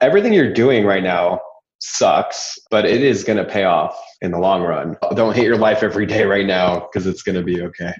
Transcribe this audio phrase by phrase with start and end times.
[0.00, 1.40] everything you're doing right now
[1.78, 4.96] sucks, but it is going to pay off in the long run.
[5.14, 7.92] Don't hate your life every day right now because it's going to be okay.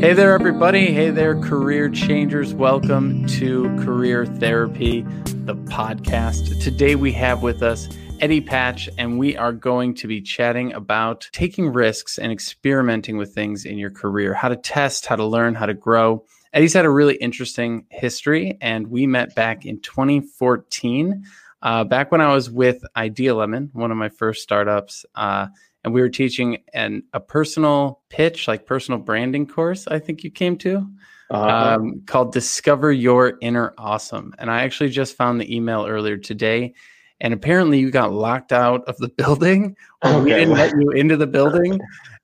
[0.00, 0.92] Hey there, everybody.
[0.92, 2.54] Hey there, career changers.
[2.54, 5.02] Welcome to Career Therapy,
[5.44, 6.62] the podcast.
[6.62, 7.88] Today we have with us
[8.20, 13.34] Eddie Patzsch, and we are going to be chatting about taking risks and experimenting with
[13.34, 16.26] things in your career, how to test, how to learn, how to grow.
[16.52, 21.24] Eddie's had a really interesting history, and we met back in 2014,
[21.62, 25.06] uh, back when I was with Idea Lemon, one of my first startups.
[25.14, 25.46] Uh,
[25.82, 29.86] and we were teaching an a personal pitch, like personal branding course.
[29.88, 30.86] I think you came to.
[31.30, 31.76] Uh-huh.
[31.76, 34.34] Um, called Discover Your Inner Awesome.
[34.38, 36.74] And I actually just found the email earlier today.
[37.20, 40.22] And apparently, you got locked out of the building, or okay.
[40.22, 41.78] we didn't let you into the building,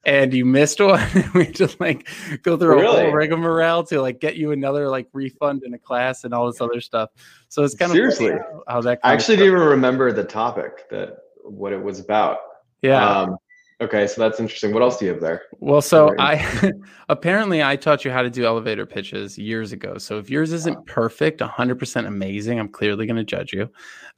[0.04, 1.04] and you missed one.
[1.34, 2.08] we had to like
[2.42, 3.02] go through really?
[3.02, 6.46] a whole rigmarole to like get you another like refund in a class and all
[6.50, 7.10] this other stuff.
[7.48, 9.00] So it's kind seriously of seriously how, that.
[9.02, 12.38] I actually didn't even remember the topic that what it was about.
[12.82, 13.06] Yeah.
[13.06, 13.36] Um,
[13.78, 14.72] Okay, so that's interesting.
[14.72, 15.42] What else do you have there?
[15.60, 16.72] Well, so I
[17.10, 19.98] apparently I taught you how to do elevator pitches years ago.
[19.98, 23.68] So if yours isn't perfect, 100% amazing, I'm clearly going to judge you.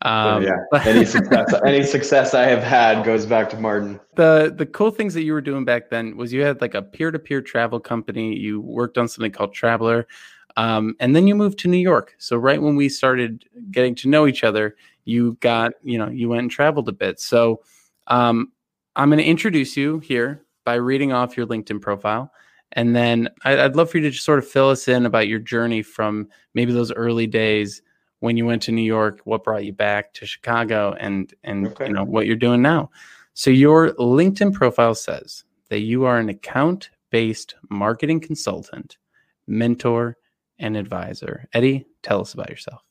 [0.02, 3.98] Um, yeah, any success, any success I have had goes back to Martin.
[4.14, 6.82] The the cool things that you were doing back then was you had like a
[6.82, 8.36] peer to peer travel company.
[8.36, 10.06] You worked on something called Traveler,
[10.56, 12.14] um, and then you moved to New York.
[12.18, 16.28] So right when we started getting to know each other, you got you know you
[16.28, 17.18] went and traveled a bit.
[17.18, 17.62] So
[18.06, 18.52] um,
[18.98, 22.32] I'm going to introduce you here by reading off your LinkedIn profile.
[22.72, 25.28] And then I'd, I'd, love for you to just sort of fill us in about
[25.28, 27.80] your journey from maybe those early days
[28.20, 31.86] when you went to New York, what brought you back to Chicago, and and okay.
[31.86, 32.91] you know what you're doing now.
[33.34, 38.98] So your LinkedIn profile says that you are an account-based marketing consultant,
[39.46, 40.16] mentor,
[40.58, 41.48] and advisor.
[41.54, 42.82] Eddie, tell us about yourself.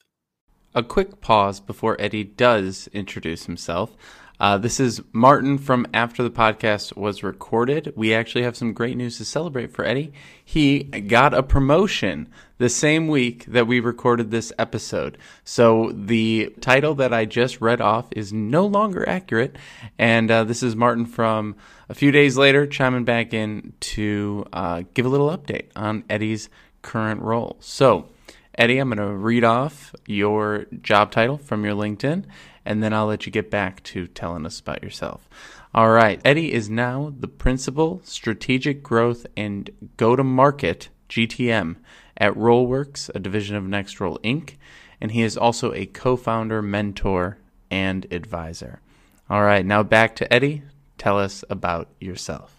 [0.73, 3.97] A quick pause before Eddie does introduce himself.
[4.39, 7.91] Uh, this is Martin from after the podcast was recorded.
[7.95, 10.13] We actually have some great news to celebrate for Eddie.
[10.43, 15.17] He got a promotion the same week that we recorded this episode.
[15.43, 19.55] So the title that I just read off is no longer accurate.
[19.97, 21.55] And uh, this is Martin from
[21.89, 26.47] a few days later chiming back in to uh, give a little update on Eddie's
[26.83, 27.57] current role.
[27.59, 28.09] So,
[28.55, 32.25] Eddie, I'm going to read off your job title from your LinkedIn
[32.67, 35.27] and then I'll let you get back to telling us about yourself.
[35.73, 36.19] All right.
[36.23, 41.77] Eddie is now the principal strategic growth and go to market GTM
[42.17, 44.55] at RollWorks, a division of NextRoll Inc.,
[44.99, 47.37] and he is also a co founder, mentor,
[47.69, 48.81] and advisor.
[49.29, 49.65] All right.
[49.65, 50.63] Now back to Eddie.
[50.97, 52.53] Tell us about yourself.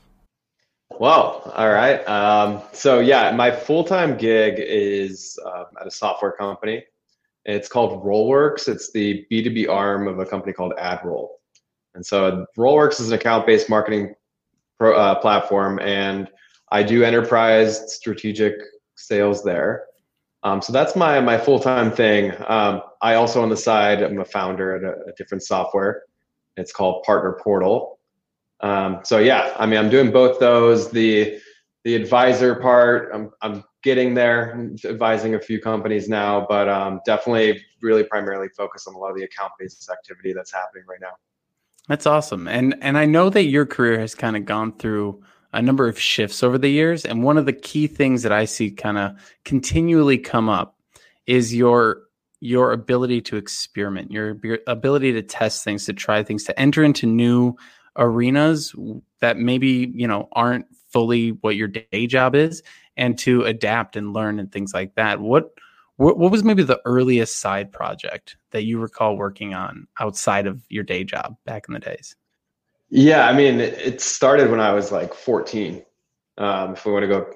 [0.98, 1.98] Well, all right.
[2.08, 6.84] Um, so, yeah, my full time gig is uh, at a software company
[7.48, 8.68] it's called RollWorks.
[8.68, 11.28] It's the B2B arm of a company called AdRoll.
[11.94, 14.14] And so RollWorks is an account-based marketing
[14.78, 16.28] pro, uh, platform, and
[16.70, 18.54] I do enterprise strategic
[18.96, 19.84] sales there.
[20.42, 22.32] Um, so that's my my full time thing.
[22.46, 26.02] Um, I also on the side I'm a founder at a, a different software.
[26.56, 27.98] It's called Partner Portal.
[28.60, 30.90] Um, so yeah, I mean I'm doing both those.
[30.90, 31.40] The
[31.84, 37.00] the advisor part, I'm I'm getting there, I'm advising a few companies now, but um,
[37.06, 41.00] definitely really primarily focus on a lot of the account based activity that's happening right
[41.00, 41.12] now.
[41.88, 42.48] That's awesome.
[42.48, 45.22] And and I know that your career has kind of gone through
[45.52, 47.04] a number of shifts over the years.
[47.04, 49.12] And one of the key things that I see kind of
[49.44, 50.76] continually come up
[51.26, 52.02] is your
[52.40, 56.84] your ability to experiment, your, your ability to test things, to try things, to enter
[56.84, 57.56] into new
[57.96, 58.72] arenas
[59.20, 62.62] that maybe you know aren't fully what your day job is
[62.96, 65.20] and to adapt and learn and things like that.
[65.20, 65.50] What
[65.96, 70.62] what, what was maybe the earliest side project that you recall working on outside of
[70.68, 72.14] your day job back in the days?
[72.88, 75.84] Yeah, I mean, it started when I was like 14.
[76.38, 77.26] Um, if we want to go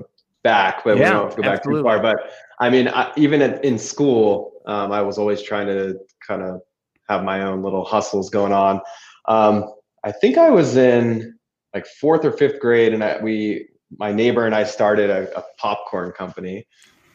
[0.45, 1.83] back, but yeah, we don't go back absolutely.
[1.83, 2.01] too far.
[2.01, 6.43] But I mean, I, even at, in school, um, I was always trying to kind
[6.43, 6.61] of
[7.09, 8.81] have my own little hustles going on.
[9.27, 9.75] Um,
[10.05, 11.37] I think I was in
[11.75, 15.45] like fourth or fifth grade, and I, we my neighbor and I started a, a
[15.59, 16.67] popcorn company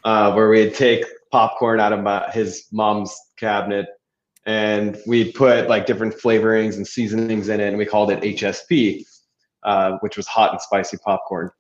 [0.04, 3.88] uh, where we'd take popcorn out of my, his mom's cabinet
[4.45, 9.04] and we'd put like different flavorings and seasonings in it and we called it HSP,
[9.63, 11.51] uh, which was hot and spicy popcorn.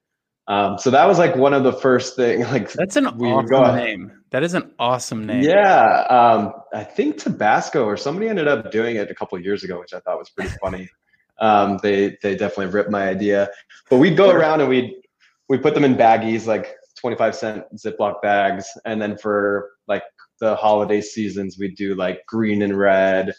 [0.47, 2.47] Um, so that was like one of the first things.
[2.51, 4.11] Like that's an awesome name.
[4.31, 5.43] That is an awesome name.
[5.43, 9.79] Yeah, um, I think Tabasco or somebody ended up doing it a couple years ago,
[9.79, 10.89] which I thought was pretty funny.
[11.39, 13.49] Um, they they definitely ripped my idea,
[13.89, 14.93] but we'd go around and we'd
[15.49, 18.65] we put them in baggies, like 25 cent Ziploc bags.
[18.85, 20.03] And then for like
[20.39, 23.33] the holiday seasons, we'd do like green and red.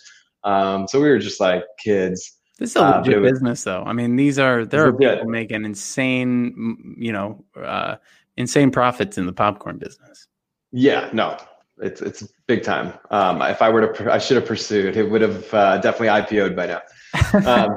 [0.45, 2.37] Um, so we were just like kids.
[2.59, 3.83] This is a Uh, legit it was- business, though.
[3.85, 7.97] I mean, these are there are people making insane, you know, uh,
[8.37, 10.27] insane profits in the popcorn business.
[10.73, 11.37] Yeah, no,
[11.79, 12.93] it's it's big time.
[13.11, 14.97] Um, if I were to, I should have pursued.
[14.97, 16.81] It would have uh, definitely IPO'd by now.
[17.47, 17.77] Um,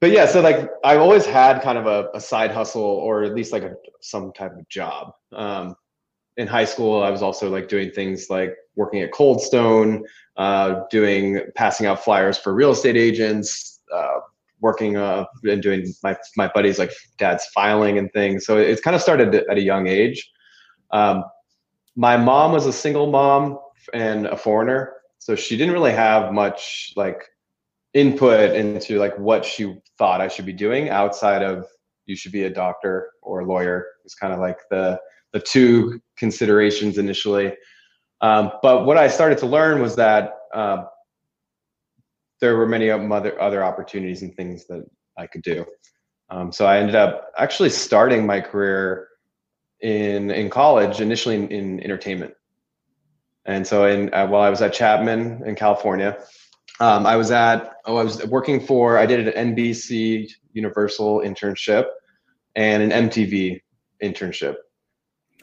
[0.00, 3.34] but yeah, so like I've always had kind of a, a side hustle or at
[3.34, 5.12] least like a, some type of job.
[5.32, 5.76] Um,
[6.36, 10.04] in high school, I was also like doing things like working at Cold Stone,
[10.36, 14.20] uh, doing passing out flyers for real estate agents, uh,
[14.60, 18.46] working uh, and doing my my buddies like dad's filing and things.
[18.46, 20.30] So it's kind of started at a young age.
[20.92, 21.24] Um,
[21.94, 23.58] my mom was a single mom
[23.92, 27.22] and a foreigner, so she didn't really have much like
[27.94, 31.66] input into like what she thought I should be doing outside of
[32.06, 33.86] you should be a doctor or a lawyer.
[34.04, 35.00] It's kind of like the
[35.32, 37.54] the two considerations initially.
[38.20, 40.84] Um, but what I started to learn was that uh,
[42.40, 44.84] there were many other other opportunities and things that
[45.16, 45.64] I could do.
[46.30, 49.08] Um, so I ended up actually starting my career
[49.80, 52.34] in in college, initially in, in entertainment.
[53.46, 56.18] And so, in uh, while I was at Chapman in California,
[56.80, 61.86] um, I was at oh, I was working for I did an NBC Universal internship
[62.56, 63.60] and an MTV
[64.02, 64.56] internship.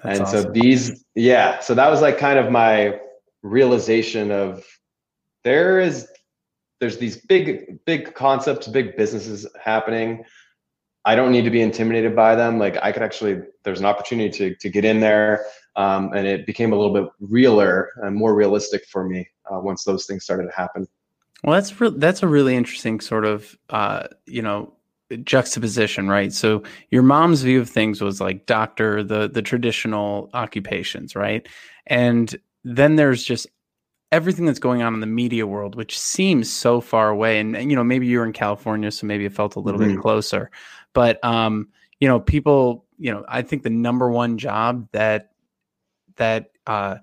[0.03, 0.43] That's and awesome.
[0.43, 2.99] so these, yeah, so that was like kind of my
[3.43, 4.65] realization of
[5.43, 6.07] there is
[6.79, 10.23] there's these big big concepts, big businesses happening.
[11.05, 12.59] I don't need to be intimidated by them.
[12.59, 15.45] Like I could actually, there's an opportunity to to get in there,
[15.75, 19.83] um, and it became a little bit realer and more realistic for me uh, once
[19.83, 20.87] those things started to happen.
[21.43, 24.73] Well, that's re- that's a really interesting sort of uh, you know
[25.23, 26.33] juxtaposition, right?
[26.33, 31.47] So your mom's view of things was like doctor, the the traditional occupations, right?
[31.85, 33.47] And then there's just
[34.11, 37.39] everything that's going on in the media world, which seems so far away.
[37.39, 39.89] And, and, you know, maybe you're in California, so maybe it felt a little bit
[39.91, 40.01] Mhm.
[40.01, 40.49] closer.
[40.93, 41.69] But um,
[41.99, 45.31] you know, people, you know, I think the number one job that
[46.15, 46.97] that uh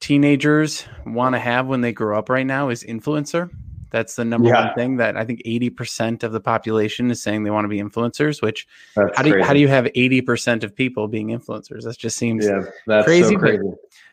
[0.00, 3.50] teenagers want to have when they grow up right now is influencer.
[3.90, 4.66] That's the number Yeah.
[4.66, 7.80] one thing that I think 80% of the population is saying they want to be
[7.80, 8.66] influencers, which
[8.96, 11.82] That's how do you, how do you have 80% of people being influencers?
[11.84, 13.72] That just seems Yeah, that's crazy, so but- crazy.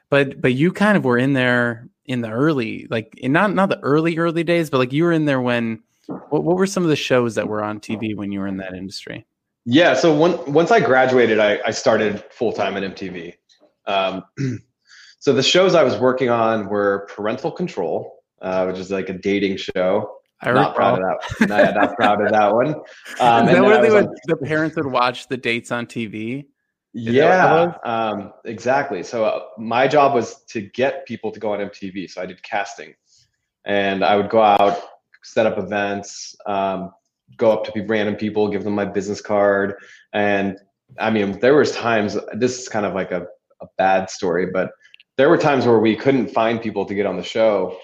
[0.10, 3.70] but but you kind of were in there in the early like in not not
[3.70, 5.80] the early early days, but like you were in there when
[6.30, 8.58] what, what were some of the shows that were on TV when you were in
[8.58, 9.26] that industry?
[9.66, 9.94] Yeah.
[9.94, 13.34] So one, once I graduated, I, I started full time at MTV.
[13.86, 14.24] Um,
[15.20, 19.14] so the shows I was working on were Parental Control, uh, which is like a
[19.14, 20.18] dating show.
[20.42, 21.50] I not proud of that.
[21.50, 22.68] not, not proud of that one.
[23.20, 26.46] Um, Is that where they would, on- the parents would watch the dates on TV?
[26.94, 29.04] what yeah, um, exactly.
[29.04, 32.10] So uh, my job was to get people to go on MTV.
[32.10, 32.94] So I did casting,
[33.66, 34.80] and I would go out,
[35.24, 36.92] set up events, um,
[37.38, 39.76] go up to random people, give them my business card,
[40.14, 40.58] and
[41.00, 42.18] I mean, there was times.
[42.34, 43.28] This is kind of like a,
[43.62, 44.72] a bad story, but
[45.18, 47.78] there were times where we couldn't find people to get on the show.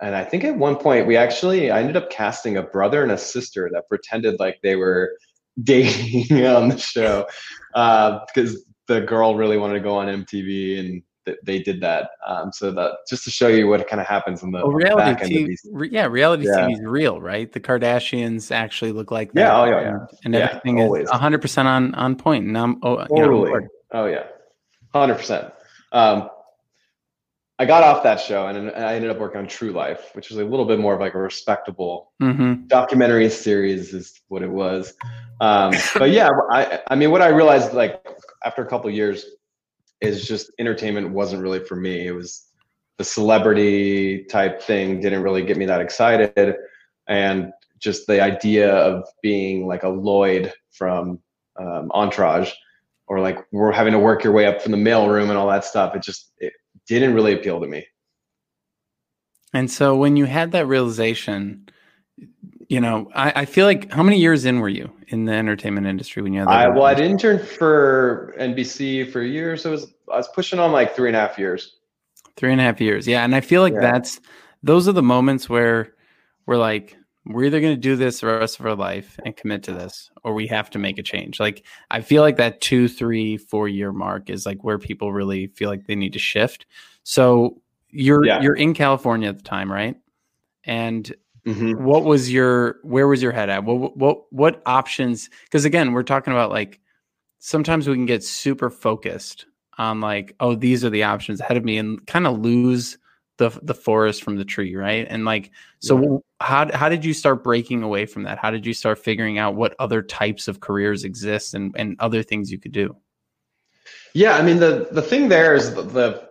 [0.00, 3.12] And I think at one point we actually I ended up casting a brother and
[3.12, 5.16] a sister that pretended like they were
[5.62, 7.26] dating on the show
[7.74, 12.10] uh, because the girl really wanted to go on MTV and th- they did that.
[12.26, 15.46] Um, so that just to show you what kind of happens in the Oh, reality
[15.46, 16.66] TV, re- yeah, reality Yeah.
[16.66, 17.50] TV is real, right?
[17.50, 19.40] The Kardashians actually look like that.
[19.40, 19.98] Yeah, oh, yeah, yeah.
[20.24, 21.04] and, Yeah, everything always.
[21.04, 22.46] is 100 percent on on point.
[22.46, 23.68] And I'm oh, you know, Totally.
[23.92, 24.24] oh yeah,
[24.92, 25.52] hundred percent.
[27.58, 30.38] I got off that show and I ended up working on True Life, which is
[30.38, 32.66] a little bit more of like a respectable Mhm.
[32.66, 34.94] documentary series is what it was.
[35.40, 38.04] Um, but yeah, I, I mean, what I realized like
[38.44, 39.24] after a couple of years
[40.00, 42.06] is just entertainment wasn't really for me.
[42.08, 42.48] It was
[42.98, 46.56] the celebrity type thing didn't really get me that excited.
[47.06, 51.20] And just the idea of being like a Lloyd from
[51.60, 52.50] um, Entourage
[53.06, 55.64] or like we're having to work your way up from the mailroom and all that
[55.64, 55.94] stuff.
[55.94, 56.52] It just, it
[56.86, 57.86] didn't really appeal to me.
[59.52, 61.68] And so when you had that realization,
[62.68, 65.86] you know, I, I feel like how many years in were you in the entertainment
[65.86, 66.54] industry when you had that?
[66.54, 69.62] I well, I'd interned for NBC for years.
[69.62, 71.76] So it was I was pushing on like three and a half years.
[72.36, 73.06] Three and a half years.
[73.06, 73.24] Yeah.
[73.24, 73.80] And I feel like Yeah.
[73.80, 74.20] that's
[74.62, 75.94] those are the moments where
[76.46, 79.62] we're like, we're either going to do this the rest of our life and commit
[79.64, 81.40] to this, or we have to make a change.
[81.40, 85.46] Like, I feel like that two, three, four year mark is like where people really
[85.48, 86.66] feel like they need to shift.
[87.02, 88.40] So you're Yeah.
[88.42, 89.96] you're in California at the time, right?
[90.64, 91.12] And
[91.46, 91.84] Mm-hmm.
[91.84, 93.64] what was your where was your head at?
[93.64, 95.28] What what what options?
[95.44, 96.80] Because again, we're talking about like
[97.38, 99.44] sometimes we can get super focused
[99.76, 102.96] on like, oh, these are the options ahead of me, and kind of lose
[103.36, 105.06] the the forest from the tree, right?
[105.08, 105.50] And like,
[105.80, 106.18] so yeah.
[106.40, 108.38] how how did you start breaking away from that?
[108.38, 112.22] How did you start figuring out what other types of careers exist and and other
[112.22, 112.96] things you could do?
[114.14, 116.28] Yeah, I mean the the thing there is the, the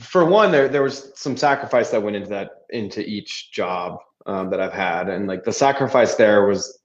[0.00, 4.50] for one there there was some sacrifice that went into that into each job um,
[4.50, 6.78] that I've had, and like the sacrifice there was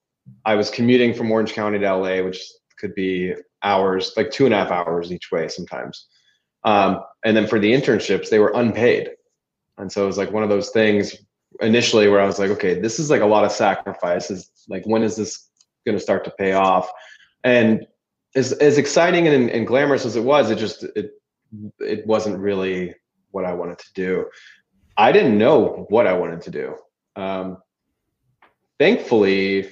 [0.45, 2.41] I was commuting from Orange County to LA, which
[2.79, 6.07] could be hours, like two and a half hours each way sometimes.
[6.65, 9.11] Um, and then for the internships, they were unpaid.
[9.77, 11.15] And so it was like one of those things
[11.61, 14.51] initially where I was like, okay, this is like a lot of sacrifices.
[14.67, 15.49] Like, when is this
[15.85, 16.91] going to start to pay off?
[17.43, 17.85] And
[18.35, 21.11] as, as exciting and, and glamorous as it was, it just, it,
[21.79, 22.95] it wasn't really
[23.31, 24.25] what I wanted to do.
[24.97, 26.75] I didn't know what I wanted to do.
[27.15, 27.57] Um,
[28.79, 29.69] thankfully,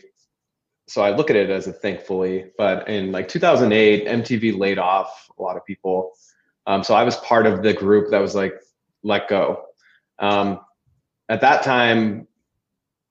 [0.87, 5.29] so I look at it as a thankfully, but in like 2008, MTV laid off
[5.37, 6.11] a lot of people.
[6.65, 8.53] Um, so I was part of the group that was like,
[9.03, 9.65] let go.
[10.19, 10.59] Um,
[11.29, 12.27] at that time,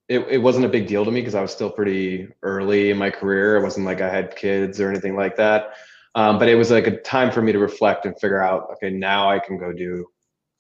[0.09, 2.99] it, it wasn't a big deal to me because I was still pretty early in
[2.99, 3.57] my career.
[3.57, 5.75] It wasn't like I had kids or anything like that.
[6.15, 8.91] Um, but it was like a time for me to reflect and figure out, okay,
[8.91, 10.07] now I can go do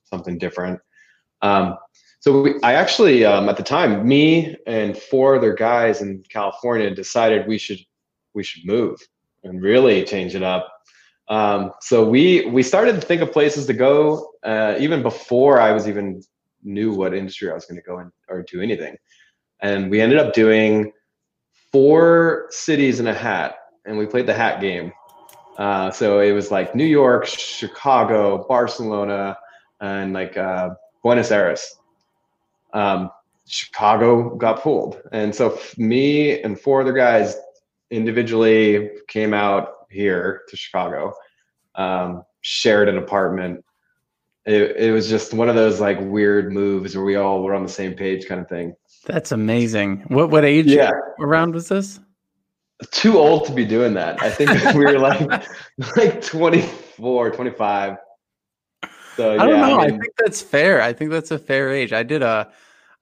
[0.05, 0.81] something different.
[1.43, 1.77] Um,
[2.21, 6.95] so we, I actually, um, at the time, me and four other guys in California
[6.95, 7.81] decided we should
[8.35, 8.99] we should move
[9.45, 10.73] and really change it up.
[11.29, 15.73] Um, so we we started to think of places to go uh, even before I
[15.73, 16.23] was even
[16.63, 18.97] knew what industry I was going to go in or do anything.
[19.61, 20.93] And we ended up doing
[21.71, 24.93] four cities in a hat, and we played the hat game.
[25.57, 29.37] Uh, so it was like New York, Chicago, Barcelona,
[29.81, 30.71] and like uh,
[31.03, 31.77] Buenos Aires
[32.73, 33.11] um,
[33.47, 35.01] Chicago got pulled.
[35.13, 37.37] And so me and four other guys
[37.91, 41.13] individually came out here to Chicago,
[41.75, 43.65] um, shared an apartment.
[44.45, 47.63] It, it was just one of those like weird moves where we all were on
[47.63, 48.75] the same page kind of thing.
[49.07, 50.05] That's amazing.
[50.09, 50.91] What what age yeah.
[51.21, 52.01] around was this?
[52.91, 54.21] Too old to be doing that.
[54.23, 55.47] I think we were like
[55.97, 57.97] like 24, 25.
[59.17, 59.79] So, I don't know.
[59.79, 60.81] I, mean, I, think that's fair.
[60.81, 61.93] I think that's a fair age.
[61.93, 62.51] I did a,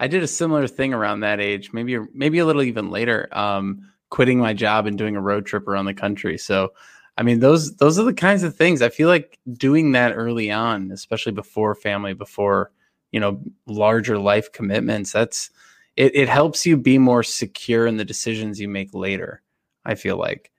[0.00, 3.28] I did a similar thing around that age, maybe maybe a little even later.
[3.32, 6.36] Um, quitting my job and doing a road trip around the country.
[6.36, 6.72] So,
[7.16, 10.50] I mean, those those are the kinds of things I feel like doing that early
[10.50, 12.70] on, especially before family, before
[13.12, 15.12] you know larger life commitments.
[15.12, 15.50] That's
[15.96, 16.14] it.
[16.14, 19.42] It helps you be more secure in the decisions you make later.
[19.84, 20.50] I feel like.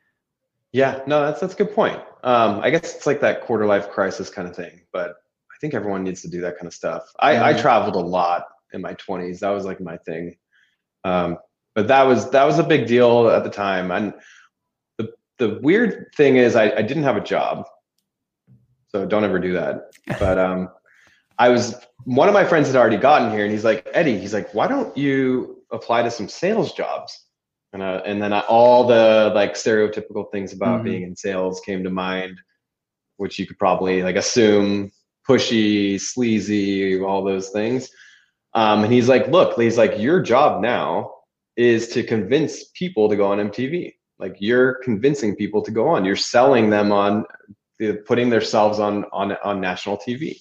[0.72, 2.02] Yeah, no, that's that's a good point.
[2.24, 5.74] Um, I guess it's like that quarter life crisis kind of thing, but I think
[5.74, 7.12] everyone needs to do that kind of stuff.
[7.20, 9.40] I, I traveled a lot in my 20s.
[9.40, 10.38] That was like my thing.
[11.04, 11.38] Um,
[11.76, 13.92] but that was that was a big deal at the time.
[13.92, 14.14] And
[14.98, 17.66] the the weird thing is, I, I didn't have a job,
[18.90, 19.92] so don't ever do that.
[20.20, 20.70] But um,
[21.38, 24.34] I was one of my friends had already gotten here, and he's like, Eddie, he's
[24.34, 27.26] like, why don't you apply to some sales jobs?
[27.74, 30.84] And uh, and then I, all the like stereotypical things about mm-hmm.
[30.84, 32.42] being in sales came to mind,
[33.18, 34.92] which you could probably like assume
[35.28, 37.90] pushy, sleazy, all those things.
[38.54, 41.14] Um, and he's like, look, he's like, your job now
[41.56, 43.94] is to convince people to go on MTV.
[44.20, 46.06] Like you're convincing people to go on.
[46.06, 47.26] You're selling them on,
[48.06, 50.40] putting themselves on on on national TV.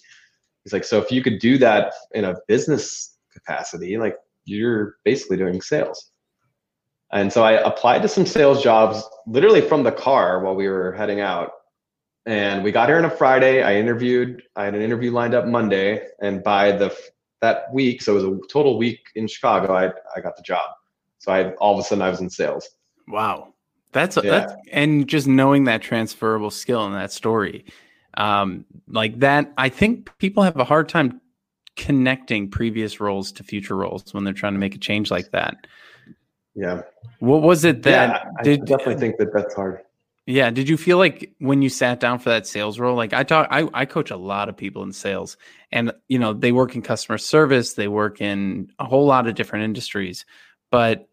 [0.65, 5.39] He's like, so if you could do that in a business capacity, like you're basically
[5.39, 6.11] doing sales.
[7.13, 10.93] And so I applied to some sales jobs literally from the car while we were
[10.93, 11.53] heading out
[12.27, 13.63] and we got here on a Friday.
[13.63, 14.43] I interviewed.
[14.57, 16.95] I had an interview lined up Monday, and by the
[17.41, 19.75] that week, so it was a total week in Chicago.
[19.75, 19.87] I
[20.17, 20.71] I got the job.
[21.21, 22.69] So I all of a sudden I was in sales.
[23.07, 23.55] Wow,
[23.93, 24.23] that's yeah.
[24.23, 27.65] that's and just knowing that transferable skill and that story,
[28.15, 29.53] um, like that.
[29.57, 31.21] I think people have a hard time
[31.77, 35.67] connecting previous roles to future roles when they're trying to make a change like that.
[36.55, 36.83] Yeah.
[37.21, 39.81] What was it that yeah, I definitely think that that's hard.
[40.27, 40.51] Yeah.
[40.51, 43.49] Did you feel like when you sat down for that sales role, like I talk,
[43.51, 45.37] I, I coach a lot of people in sales
[45.73, 49.35] and, you know, they work in customer service, they work in a whole lot of
[49.35, 50.25] different industries,
[50.71, 51.09] but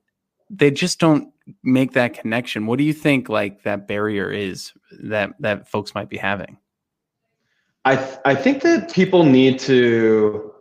[0.50, 2.66] they just don't make that connection.
[2.66, 6.58] What do you think like that barrier is that, that folks might be having?
[7.86, 10.54] I, th- I think that people need to,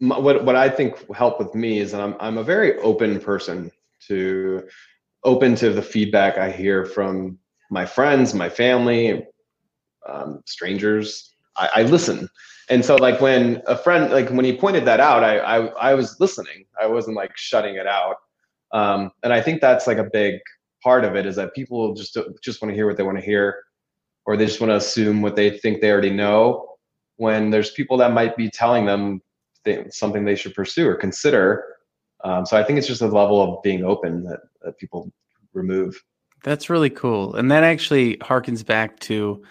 [0.00, 3.70] what, what I think help with me is that I'm, I'm a very open person
[4.06, 4.66] to
[5.24, 7.38] open to the feedback I hear from
[7.70, 9.26] my friends, my family,
[10.08, 11.32] um, strangers.
[11.56, 12.28] I, I, listen.
[12.70, 15.94] And so like when a friend, like when he pointed that out, I, I, I
[15.94, 16.64] was listening.
[16.80, 18.16] I wasn't like shutting it out.
[18.72, 20.40] Um, and I think that's like a big
[20.82, 23.24] part of it is that people just just want to hear what they want to
[23.24, 23.64] hear,
[24.26, 26.76] or they just want to assume what they think they already know.
[27.16, 29.20] When there's people that might be telling them
[29.64, 31.64] they, something they should pursue or consider.
[32.24, 35.12] Um, so I think it's just a level of being open that, that people
[35.52, 36.00] remove.
[36.44, 39.42] That's really cool, and that actually harkens back to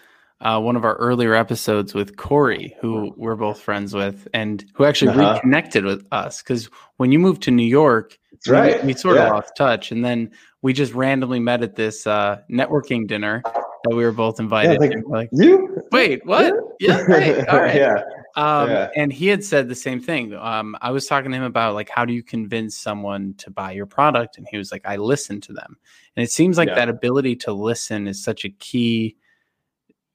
[0.42, 4.86] uh, one of our earlier episodes with Corey, who we're both friends with, and who
[4.86, 5.34] actually uh-huh.
[5.36, 6.42] reconnected with us.
[6.42, 8.84] Because when you moved to New York, we, right.
[8.84, 9.26] we, sort yeah.
[9.26, 13.96] of lost touch, and then we just randomly met at this uh, networking dinner that
[13.96, 14.74] we were both invited.
[14.74, 16.54] Yeah, like, like, you wait, what?
[16.80, 17.48] Yeah, right.
[17.50, 17.76] all right.
[17.76, 18.04] yeah.
[18.36, 18.90] Um, yeah.
[18.96, 20.36] And he had said the same thing.
[20.36, 23.72] Um, I was talking to him about like how do you convince someone to buy
[23.72, 25.78] your product, and he was like, I listen to them,
[26.16, 26.76] and it seems like yeah.
[26.76, 29.16] that ability to listen is such a key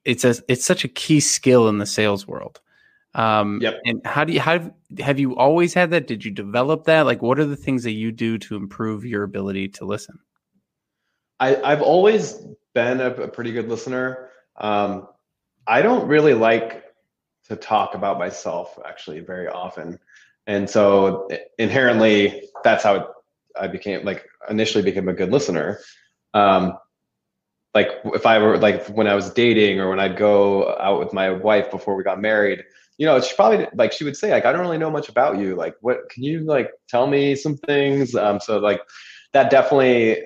[0.04, 2.60] it's a it's such a key skill in the sales world.
[3.14, 3.80] Um, yep.
[3.84, 6.06] And how do you have have you always had that?
[6.06, 7.02] Did you develop that?
[7.02, 10.18] Like, what are the things that you do to improve your ability to listen?
[11.40, 12.44] I, I've always
[12.74, 14.30] been a, a pretty good listener.
[14.56, 15.08] Um,
[15.66, 16.84] I don't really like
[17.48, 19.98] to talk about myself actually very often,
[20.46, 21.28] and so
[21.58, 23.14] inherently that's how
[23.60, 25.80] I became like initially became a good listener.
[26.34, 26.78] Um,
[27.74, 31.12] like if I were like when I was dating or when I'd go out with
[31.12, 32.62] my wife before we got married,
[32.98, 35.38] you know, she probably like she would say like I don't really know much about
[35.38, 35.54] you.
[35.56, 38.14] Like what can you like tell me some things?
[38.14, 38.80] Um so like
[39.32, 40.24] that definitely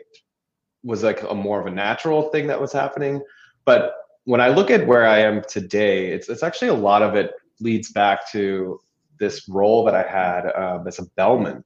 [0.82, 3.22] was like a more of a natural thing that was happening.
[3.64, 7.14] But when I look at where I am today, it's it's actually a lot of
[7.14, 8.80] it leads back to
[9.18, 11.64] this role that I had um, as a bellman.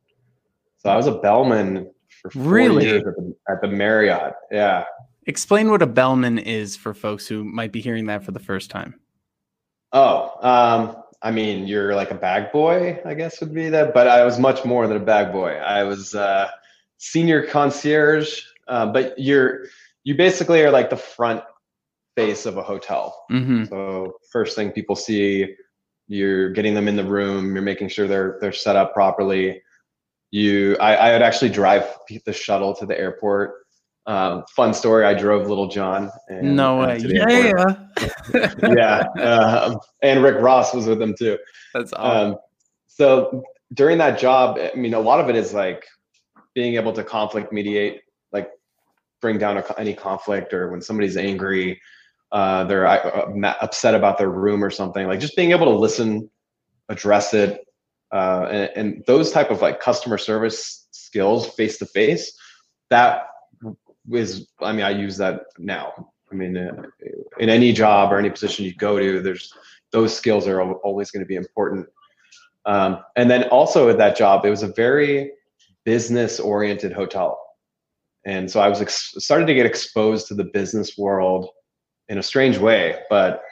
[0.79, 1.91] So I was a bellman
[2.23, 2.85] for four really?
[2.87, 4.35] years at the, at the Marriott.
[4.51, 4.85] Yeah.
[5.27, 8.71] Explain what a bellman is for folks who might be hearing that for the first
[8.71, 8.99] time.
[9.93, 14.09] Oh, um, I mean, you're like a bag boy, I guess would be that, but
[14.09, 15.51] I was much more than a bag boy.
[15.51, 16.49] I was uh,
[16.97, 19.67] senior concierge, uh, but you're
[20.05, 21.43] you basically are like the front
[22.17, 23.25] face of a hotel.
[23.31, 23.65] Mm-hmm.
[23.65, 25.55] So first thing people see,
[26.09, 29.63] you're getting them in the room, you're making sure they're they're set up properly.
[30.33, 31.85] You, I, I would actually drive
[32.25, 33.67] the shuttle to the airport
[34.07, 35.05] um, fun story.
[35.05, 36.11] I drove Lil Jon.
[36.29, 36.99] And, no way.
[37.03, 37.75] Yeah.
[38.63, 39.05] yeah.
[39.21, 41.39] Um, and Rick Ross was with them too.
[41.75, 42.33] That's awesome.
[42.33, 42.39] Um,
[42.87, 45.87] so during that job, I mean, a lot of it is like
[46.55, 48.01] being able to conflict mediate,
[48.33, 48.51] like
[49.21, 51.81] bring down a, any conflict or when somebody's angry,
[52.33, 56.31] uh, they're uh, upset about their room or something, like just being able to listen,
[56.89, 57.61] address it,
[58.13, 62.37] uh, and, and those type of like customer service skills face to face
[62.91, 63.23] that
[64.15, 66.11] is i mean i use that now.
[66.31, 66.83] I mean uh,
[67.39, 69.53] in any job or any position you go to there's
[69.93, 71.89] those skills are always going to be important.
[72.65, 75.33] Um, and then also at that job it was a very
[75.85, 77.39] business oriented hotel.
[78.25, 81.49] And so i was ex- started to get exposed to the business world
[82.09, 83.43] in a strange way but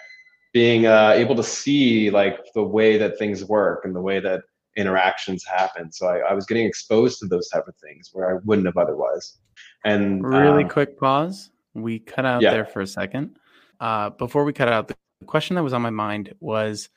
[0.52, 4.40] being uh, able to see like the way that things work and the way that
[4.76, 5.92] interactions happen.
[5.92, 8.76] So I, I was getting exposed to those type of things where i wouldn't have
[8.76, 9.38] otherwise
[9.84, 11.50] and really um, quick pause.
[11.74, 12.50] We cut out yeah.
[12.50, 13.38] there for a second.
[13.80, 16.88] Uh, before we cut out, the question that was on my mind was,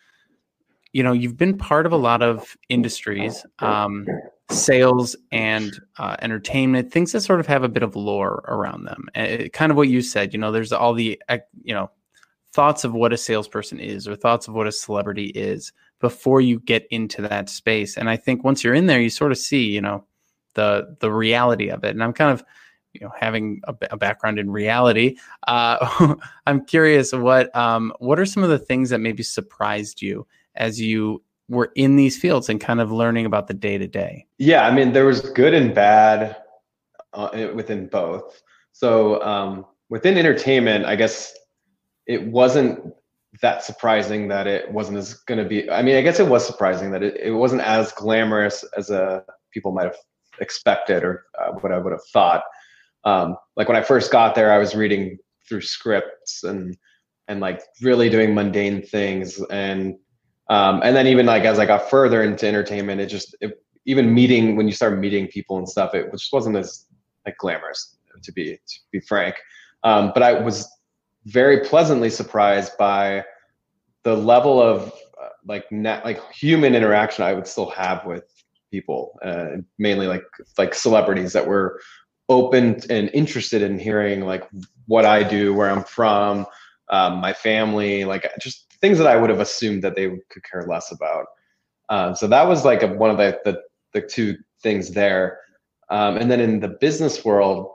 [0.94, 4.08] you know, you've been part of a lot of industries, um,
[4.50, 9.08] sales and uh, entertainment, things that sort of have a bit of lore around them.
[9.16, 11.22] And kind of what you said, you know, there's all the,
[11.64, 11.90] you know,
[12.54, 16.60] thoughts of what a salesperson is or thoughts of what a celebrity is before you
[16.60, 17.96] get into that space.
[17.96, 20.04] And I think once you're in there, you sort of see, you know,
[20.56, 21.92] the the reality of it.
[21.92, 22.44] And I'm kind of
[22.94, 26.16] you know having a, a background in reality uh,
[26.48, 30.26] i'm curious what um, what are some of the things that maybe surprised you
[30.56, 34.26] as you were in these fields and kind of learning about the day to day
[34.38, 36.38] yeah i mean there was good and bad
[37.14, 38.42] uh, within both.
[38.72, 41.36] So um, within entertainment i guess
[42.08, 42.80] it wasn't
[43.42, 46.44] that surprising that it wasn't as going to be i mean i guess it was
[46.44, 49.98] surprising that it, it wasn't as glamorous as uh, people might have
[50.40, 52.44] expected or uh, what i would have thought
[53.04, 56.78] um, like when I first got there, I was reading through scripts and
[57.28, 59.96] and like really doing mundane things and
[60.50, 64.14] um, and then even like as I got further into entertainment, it just it, even
[64.14, 66.88] meeting when you start meeting people and stuff, it just wasn't as
[67.26, 69.36] like glamorous to be to be frank.
[69.84, 70.70] Um, but I was
[71.26, 73.24] very pleasantly surprised by
[74.04, 74.88] the level of
[75.22, 78.26] uh, like net, like human interaction I would still have with
[78.72, 80.24] people, uh, mainly like
[80.58, 81.80] like celebrities that were
[82.32, 84.48] open and interested in hearing like
[84.88, 86.46] what I do, where I'm from,
[86.90, 90.66] um, my family, like just things that I would have assumed that they could care
[90.68, 91.26] less about.
[91.90, 93.62] Um, so that was like a, one of the, the,
[93.94, 95.40] the two things there.
[95.90, 97.74] Um, and then in the business world,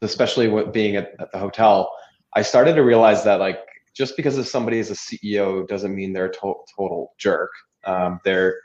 [0.00, 1.92] especially what being at, at the hotel,
[2.34, 3.58] I started to realize that like
[3.94, 7.50] just because if somebody is a CEO doesn't mean they're a to- total jerk.
[7.84, 8.56] Um, they're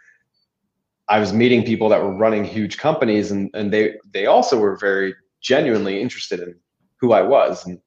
[1.09, 4.77] I was meeting people that were running huge companies, and and they they also were
[4.77, 6.55] very genuinely interested in
[6.97, 7.79] who I was, and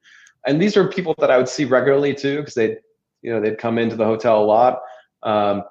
[0.46, 2.78] and these are people that I would see regularly too, because they
[3.22, 4.80] you know they'd come into the hotel a lot.
[5.22, 5.64] Um,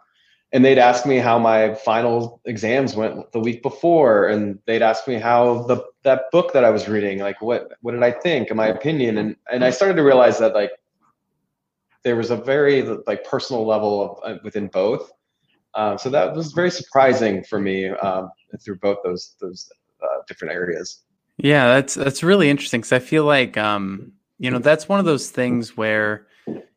[0.56, 5.06] and they'd ask me how my final exams went the week before and they'd ask
[5.06, 8.50] me how the that book that I was reading like what what did I think
[8.50, 9.18] and my opinion?
[9.18, 10.72] And and I started to realize that like
[12.04, 15.12] there was a very like personal level of uh, within both.
[15.74, 18.30] Um, so that was very surprising for me um,
[18.64, 19.70] through both those those
[20.02, 21.05] uh, different areas
[21.38, 25.06] yeah that's that's really interesting because I feel like um, you know that's one of
[25.06, 26.28] those things where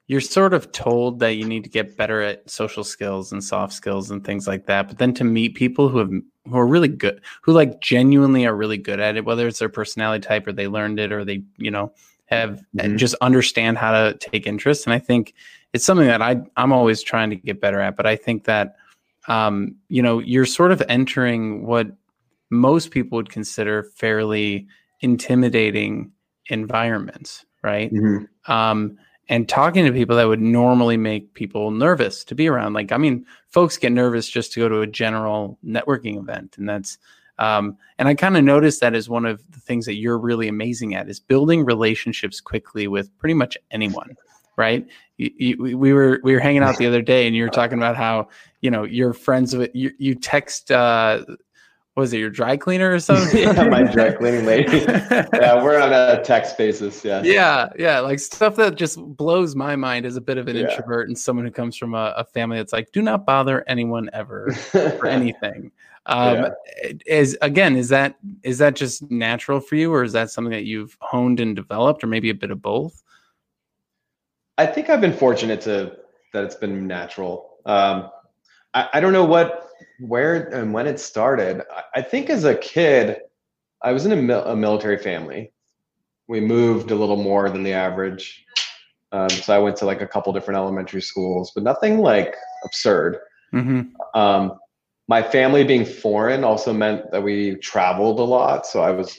[0.09, 3.75] you're sort of told that you need to get better at social skills and soft
[3.75, 6.89] skills and things like that but then to meet people who have who are really
[6.89, 10.53] good who like genuinely are really good at it whether it's their personality type or
[10.53, 11.93] they learned it or they you know
[12.27, 12.97] have mm-hmm.
[12.97, 15.35] just understand how to take interest and i think
[15.73, 18.77] it's something that i i'm always trying to get better at but i think that
[19.29, 21.89] um you know you're sort of entering what
[22.51, 24.67] most people would consider fairly
[25.01, 26.11] intimidating
[26.47, 28.53] environments right mm-hmm.
[28.53, 28.97] um
[29.29, 32.73] and talking to people that would normally make people nervous to be around.
[32.73, 36.69] Like, I mean, folks get nervous just to go to a general networking event, and
[36.69, 36.99] that's
[37.39, 40.49] um, and I kind of noticed that as one of the things that you're really
[40.49, 44.17] amazing at is building relationships quickly with pretty much anyone.
[44.57, 44.89] Right?
[45.19, 47.79] You, you, we were we were hanging out the other day, and you were talking
[47.79, 48.29] about how
[48.61, 49.93] you know you're friends with you.
[49.99, 51.25] You text uh,
[51.99, 53.43] was it your dry cleaner or something?
[53.43, 54.79] yeah, my dry cleaning lady.
[54.87, 57.05] yeah, we're on a text basis.
[57.05, 57.23] Yeah.
[57.23, 57.69] Yeah.
[57.77, 58.01] Yeah.
[58.01, 60.71] Like stuff that just blows my mind as a bit of an yeah.
[60.71, 64.09] introvert and someone who comes from a, a, family that's like, do not bother anyone
[64.13, 65.73] ever for anything.
[66.07, 66.93] Um, yeah.
[67.05, 70.65] is again, is that is that just natural for you, or is that something that
[70.65, 73.03] you've honed and developed, or maybe a bit of both?
[74.57, 75.97] I think I've been fortunate to
[76.33, 77.59] that it's been natural.
[77.67, 78.11] Um,
[78.73, 79.68] I, I don't know what
[80.01, 81.63] where and when it started.
[81.95, 83.19] I think as a kid,
[83.83, 85.53] I was in a, mil- a military family.
[86.27, 88.45] We moved a little more than the average.
[89.13, 93.19] Um, so I went to like a couple different elementary schools, but nothing like absurd.
[93.55, 94.19] Mm-hmm.
[94.19, 94.59] Um,
[95.09, 98.67] my family being foreign also meant that we traveled a lot.
[98.67, 99.19] So I was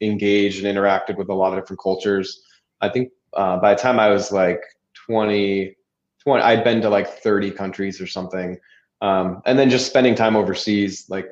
[0.00, 2.42] engaged and interacted with a lot of different cultures.
[2.80, 4.60] I think uh, by the time I was like
[5.06, 5.76] 20,
[6.22, 8.58] 20, I'd been to like 30 countries or something
[9.00, 11.28] um, and then just spending time overseas like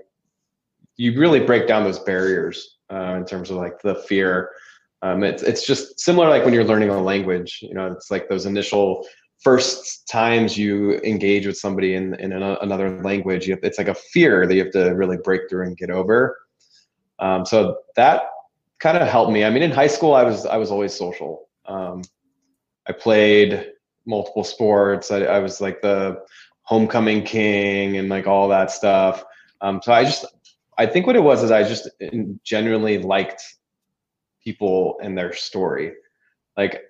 [0.96, 4.50] you really break down those barriers uh, in terms of like the fear.
[5.02, 8.28] Um, it's, it's just similar like when you're learning a language you know it's like
[8.28, 9.06] those initial
[9.42, 14.46] first times you engage with somebody in, in another language have, it's like a fear
[14.46, 16.38] that you have to really break through and get over.
[17.18, 18.22] Um, so that
[18.78, 19.44] kind of helped me.
[19.44, 21.48] I mean in high school i was i was always social.
[21.66, 22.02] Um,
[22.86, 23.72] i played
[24.06, 25.10] multiple sports.
[25.10, 26.22] I, I was like the
[26.64, 29.24] homecoming king and like all that stuff.
[29.60, 30.26] Um, so i just
[30.76, 31.88] i think what it was is i just
[32.42, 33.42] genuinely liked
[34.44, 35.92] people and their story.
[36.56, 36.82] Like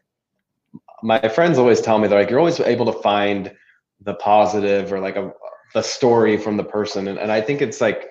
[1.03, 3.55] my friends always tell me they're like you're always able to find
[4.01, 5.33] the positive or like a
[5.73, 7.09] the story from the person.
[7.09, 8.09] And, and i think it's like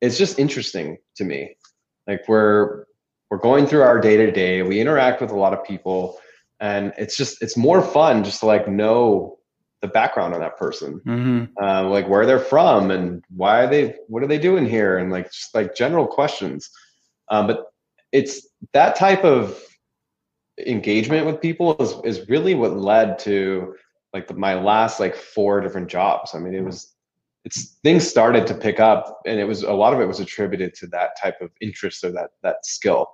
[0.00, 1.56] it's just interesting to me.
[2.06, 2.84] Like we're
[3.30, 6.18] we're going through our day to day we interact with a lot of people.
[6.60, 9.38] And it's just it's more fun just to like know
[9.82, 11.44] the background on that person, mm-hmm.
[11.62, 15.10] uh, like where they're from and why are they, what are they doing here, and
[15.10, 16.70] like just like general questions.
[17.28, 17.66] Um, but
[18.12, 19.60] it's that type of
[20.66, 23.74] engagement with people is is really what led to
[24.12, 26.34] like the, my last like four different jobs.
[26.34, 26.94] I mean, it was
[27.44, 30.74] it's things started to pick up, and it was a lot of it was attributed
[30.74, 33.08] to that type of interest or that that skill.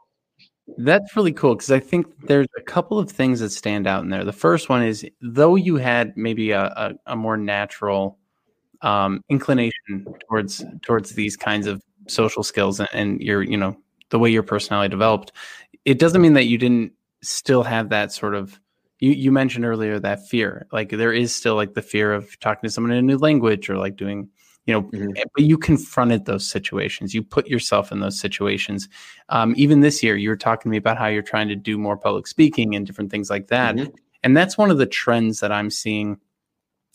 [0.77, 4.11] That's really cool because I think there's a couple of things that stand out in
[4.11, 4.25] there.
[4.25, 8.19] The first one is though you had maybe a, a, a more natural
[8.83, 13.77] um, inclination towards towards these kinds of social skills and, and your you know
[14.11, 15.33] the way your personality developed,
[15.85, 18.61] it doesn't mean that you didn't still have that sort of
[19.01, 22.67] you, you mentioned earlier that fear like there is still like the fear of talking
[22.69, 24.29] to someone in a new language or like doing
[24.69, 25.17] you know mm-hmm.
[25.17, 27.15] Eh, but you confronted those situations.
[27.15, 28.87] You put yourself in those situations.
[29.31, 31.79] Um, even this year you were talking to me about how you're trying to do
[31.79, 33.75] more public speaking and different things like that.
[33.75, 33.91] Mm-hmm.
[34.23, 36.19] and that's one of the trends that i'm seeing.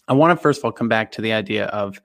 [0.08, 2.00] I want to first of all come back to the idea of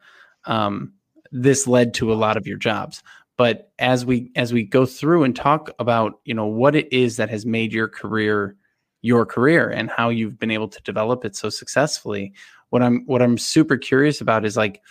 [0.47, 0.95] um,
[1.31, 3.03] this led to a lot of your jobs.
[3.37, 7.19] But as we as we go through and talk about you know what it is
[7.19, 8.57] that has made your career
[9.03, 12.33] your career and how you've been able to develop it so successfully
[12.71, 14.83] what i'm what i'm super curious about is like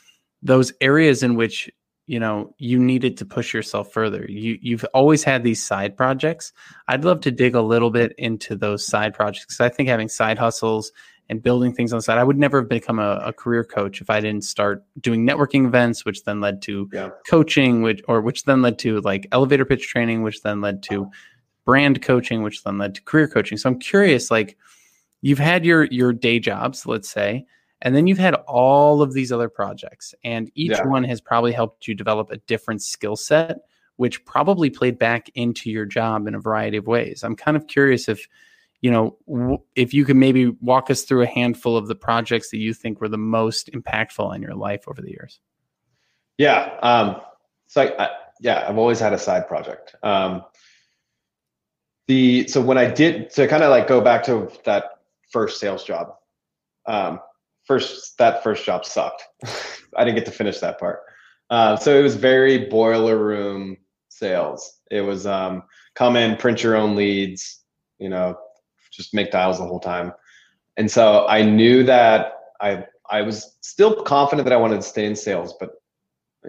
[0.41, 1.69] those areas in which
[2.05, 4.25] you know you needed to push yourself further.
[4.29, 6.53] You you've always had these side projects.
[6.87, 10.07] I'd love to dig a little bit into those side projects because i think having
[10.09, 10.91] side hustles
[11.29, 13.99] and building things on the side i would never have become a, a career coach
[13.99, 17.09] if i didn't start doing networking events which then led to Yeah.
[17.29, 21.09] coaching which or which then led to like elevator pitch training which then led to
[21.65, 23.57] brand coaching which then led to career coaching.
[23.57, 24.57] So i'm curious like
[25.21, 27.45] you've had your your day jobs let's say
[27.81, 30.85] and then you've had all of these other projects, and each Yeah.
[30.85, 33.59] one has probably helped you develop a different skill set,
[33.97, 37.23] which probably played back into your job in a variety of ways.
[37.23, 38.27] I'm kind of curious if,
[38.81, 42.51] you know, w- if you could maybe walk us through a handful of the projects
[42.51, 45.39] that you think were the most impactful in your life over the years.
[46.37, 46.77] Yeah.
[46.83, 47.21] Um,
[47.65, 48.09] so I, I,
[48.39, 49.95] yeah, I've always had a side project.
[50.03, 50.43] Um,
[52.07, 54.99] the so when I did to kind of like go back to that
[55.31, 56.13] first sales job,
[56.85, 57.19] um,
[57.67, 59.23] first that first job sucked.
[59.95, 61.01] I didn't get to finish that part.
[61.49, 63.77] Uh, so it was very boiler room
[64.09, 64.79] sales.
[64.91, 65.63] It was um,
[65.95, 67.63] come in, print your own leads,
[67.99, 68.37] you know,
[68.91, 70.11] just make dials the whole time.
[70.77, 75.05] And so I knew that I I was still confident that I wanted to stay
[75.05, 75.71] in sales, but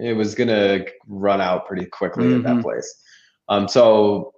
[0.01, 2.45] it was gonna run out pretty quickly at Mhm.
[2.45, 3.03] that place.
[3.49, 4.35] Um, so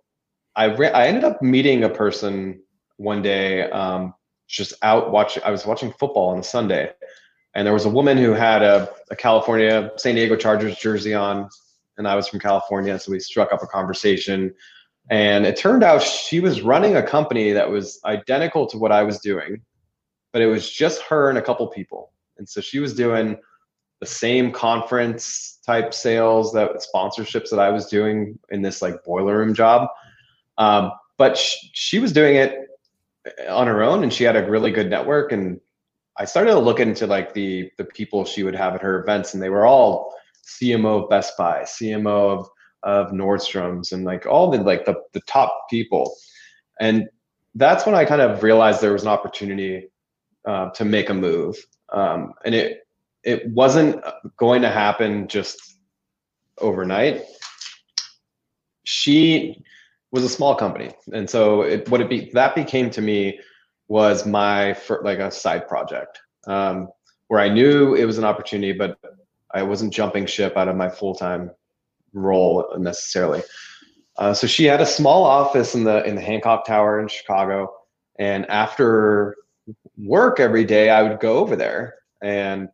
[0.57, 2.61] I re- I ended up meeting a person
[2.97, 4.15] one day, um,
[4.51, 5.43] just out watching.
[5.45, 6.91] I was watching football on a Sunday,
[7.55, 11.49] and there was a woman who had a, a California San Diego Chargers jersey on,
[11.97, 14.53] and I was from California, so we struck up a conversation.
[15.09, 19.03] And it turned out she was running a company that was identical to what I
[19.03, 19.63] was doing,
[20.33, 22.13] but it was just her and a couple people.
[22.39, 23.37] And so she was doing
[24.01, 29.39] the same conference type sales that sponsorships that I was doing in this like boiler
[29.39, 29.89] room job.
[30.59, 32.70] Um, but sh- she was doing it
[33.49, 35.33] on her own and she had a really good network.
[35.33, 35.61] And
[36.19, 39.35] I started to look into like the, the people she would have at her events
[39.35, 40.15] and they were all
[40.47, 42.49] CMO of Best Buy, CMO of,
[42.83, 46.15] of Nordstrom's and like all the, like the, the top people.
[46.81, 47.09] And
[47.55, 49.91] that's when I kind of realized there was an opportunity
[50.47, 51.57] uh, to make a move.
[51.93, 52.87] Um, and it,
[53.23, 54.03] it wasn't
[54.39, 55.77] going to happen just
[56.59, 57.23] overnight.
[58.85, 59.63] She
[60.13, 63.39] was a small company, and so it, what it be that became to me
[63.89, 66.89] was my fir- like a side project um,
[67.29, 68.99] where I knew it was an opportunity, but
[69.53, 71.51] I wasn't jumping ship out of my full time
[72.13, 73.43] role necessarily.
[74.19, 77.73] Uh, so she had a small office in the in the Hancock Tower in Chicago,
[78.19, 79.37] and after
[79.97, 82.69] work every day, I would go over there and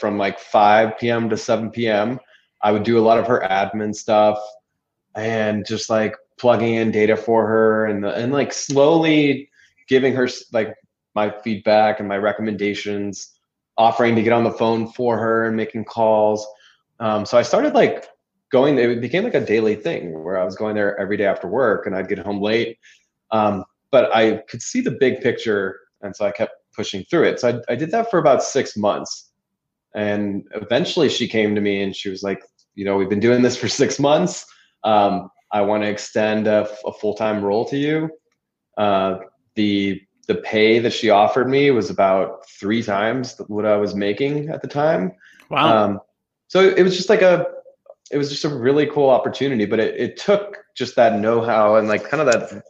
[0.00, 1.28] from like 5 p.m.
[1.28, 2.18] to 7 p.m.
[2.62, 4.38] I would do a lot of her admin stuff
[5.14, 9.50] and just like plugging in data for her and and like slowly
[9.88, 10.74] giving her like
[11.14, 13.38] my feedback and my recommendations,
[13.76, 16.46] offering to get on the phone for her and making calls.
[17.00, 18.06] Um, so I started like
[18.50, 18.78] going.
[18.78, 21.86] It became like a daily thing where I was going there every day after work,
[21.86, 22.78] and I'd get home late.
[23.30, 27.40] Um, but I could see the big picture, and so I kept pushing through it.
[27.40, 29.28] So I, I did that for about six months
[29.94, 32.42] and eventually she came to me and she was like
[32.74, 34.46] you know we've been doing this for six months
[34.84, 38.10] um, i want to extend a, a, full-time role to you
[38.76, 39.18] uh,
[39.54, 44.48] the the pay that she offered me was about three times what i was making
[44.48, 45.12] at the time
[45.50, 45.84] Wow.
[45.84, 46.00] um,
[46.48, 47.46] so it was just like a
[48.10, 51.88] it was just a really cool opportunity but it, it took just that know-how and
[51.88, 52.62] like kind of that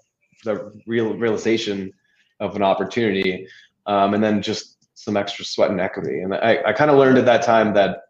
[0.45, 1.93] the real realization
[2.41, 3.47] of an opportunity
[3.87, 6.21] um, and then just some extra sweat and equity.
[6.21, 8.01] And I, I kind of learned at that time that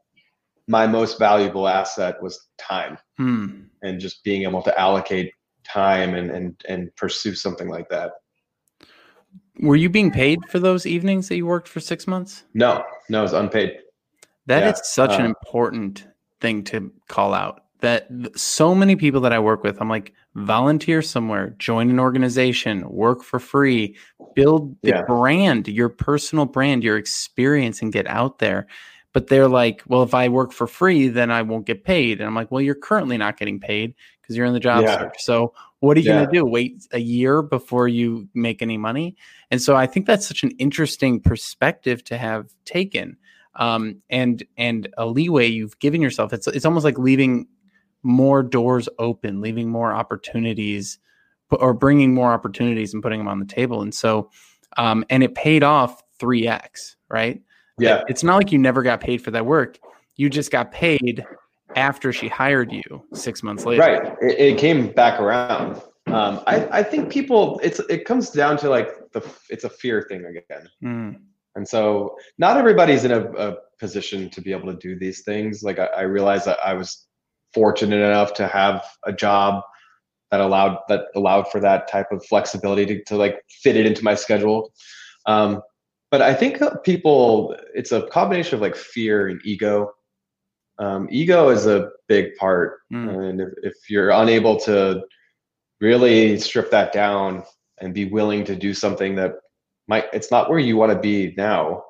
[0.68, 3.62] my most valuable asset was time Hmm.
[3.82, 5.32] and just being able to allocate
[5.64, 8.12] time and, and, and pursue something like that.
[9.60, 12.44] Were you being paid for those evenings that you worked for six months?
[12.54, 13.78] No, no, it's unpaid.
[14.46, 16.06] That is Yeah, such an uh, important
[16.40, 17.64] thing to call out.
[17.80, 22.88] That so many people that I work with, I'm like, volunteer somewhere, join an organization,
[22.88, 23.96] work for free,
[24.34, 25.02] build the Yeah.
[25.06, 28.66] brand, your personal brand, your experience, and get out there.
[29.12, 32.20] But they're like, well, if I work for free, then I won't get paid.
[32.20, 34.96] And I'm like, well, you're currently not getting paid because you're in the job Yeah.
[34.98, 35.22] search.
[35.22, 36.16] So what are you Yeah.
[36.16, 36.44] going to do?
[36.44, 39.16] Wait a year before you make any money?
[39.50, 43.16] And so I think that's such an interesting perspective to have taken
[43.54, 46.32] um, and and a leeway you've given yourself.
[46.32, 47.46] It's it's almost like leaving
[48.02, 50.98] more doors open, leaving more opportunities,
[51.50, 53.82] or bringing more opportunities and putting them on the table.
[53.82, 54.30] And so,
[54.76, 57.42] um, and it paid off three x, right?
[57.78, 58.02] Yeah.
[58.08, 59.78] It's not like you never got paid for that work.
[60.16, 61.24] You just got paid
[61.76, 63.82] after she hired you six months later.
[63.82, 64.14] Right.
[64.20, 65.80] It, it came back around.
[66.06, 70.06] Um, I, I think people, it's, it comes down to like the, it's a fear
[70.08, 70.68] thing again.
[70.82, 71.20] Mm,
[71.54, 75.62] And so not everybody's in a, a position to be able to do these things.
[75.62, 77.06] Like I, I realized that I was
[77.52, 79.62] fortunate enough to have a job
[80.30, 84.04] that allowed that allowed for that type of flexibility to, to like fit it into
[84.04, 84.72] my schedule.
[85.26, 85.62] Um,
[86.10, 89.92] but I think people, it's a combination of like fear and ego.
[90.78, 93.28] Um, ego is a big part, mm.
[93.30, 95.02] and if, if you're unable to
[95.80, 97.42] really strip that down
[97.80, 99.34] and be willing to do something that
[99.88, 101.84] might, it's not where you want to be now.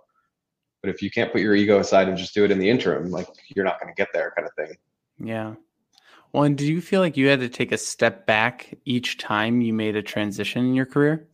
[0.82, 3.10] But if you can't put your ego aside and just do it in the interim,
[3.10, 4.76] like you're not going to get there, kind of thing.
[5.18, 5.54] Yeah.
[6.32, 9.60] Well, and do you feel like you had to take a step back each time
[9.60, 11.27] you made a transition in your career?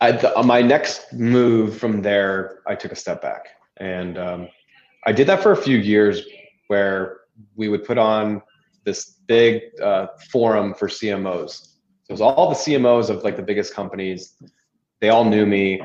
[0.00, 4.48] I, the, my next move from there, I took a step back, and um,
[5.06, 6.22] I did that for a few years,
[6.68, 7.20] where
[7.56, 8.42] we would put on
[8.84, 11.50] this big uh, forum for CMOs.
[12.04, 14.36] So it was all the CMOs of like the biggest companies.
[15.00, 15.80] They all knew me.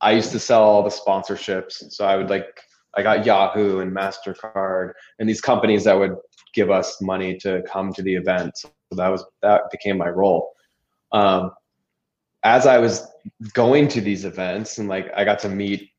[0.00, 2.60] I used to sell all the sponsorships, so I would like
[2.96, 6.16] I got Yahoo and Mastercard and these companies that would
[6.54, 8.58] give us money to come to the event.
[8.58, 10.52] So that was that became my role.
[11.12, 11.52] Um,
[12.42, 13.06] as I was
[13.52, 15.90] going to these events and like I got to meet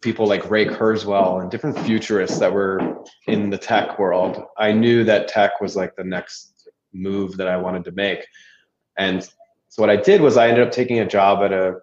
[0.00, 5.04] people like Ray Kurzweil and different futurists that were in the tech world, I knew
[5.04, 8.26] that tech was like the next move that I wanted to make.
[8.96, 9.22] And
[9.68, 11.78] so what I did was I ended up taking a job at a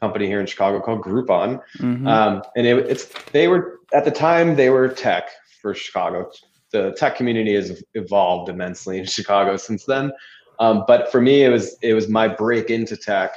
[0.00, 1.60] company here in Chicago called Groupon.
[1.78, 2.06] Mm-hmm.
[2.06, 5.28] Um, and it, it's they were at the time they were tech
[5.60, 6.30] for Chicago.
[6.72, 10.12] The tech community has evolved immensely in Chicago since then.
[10.60, 13.34] Um, but for me, it was it was my break into tech,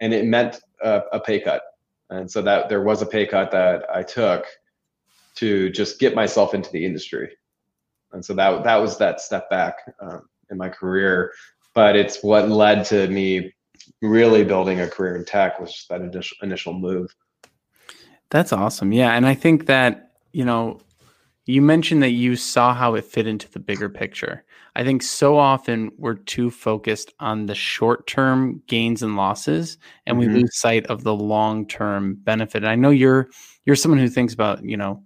[0.00, 1.62] and it meant a, a pay cut.
[2.10, 4.44] And so that there was a pay cut that I took
[5.36, 7.30] to just get myself into the industry.
[8.12, 11.32] And so that that was that step back um, in my career.
[11.74, 13.52] But it's what led to me
[14.02, 17.14] really building a career in tech was that initial initial move.
[18.30, 18.92] That's awesome.
[18.92, 20.80] Yeah, and I think that you know
[21.46, 24.44] you mentioned that you saw how it fit into the bigger picture.
[24.76, 30.18] I think so often we're too focused on the short term gains and losses, and
[30.18, 30.34] mm-hmm.
[30.34, 32.58] we lose sight of the long term benefit.
[32.58, 33.28] And I know you're
[33.64, 35.02] you're someone who thinks about you know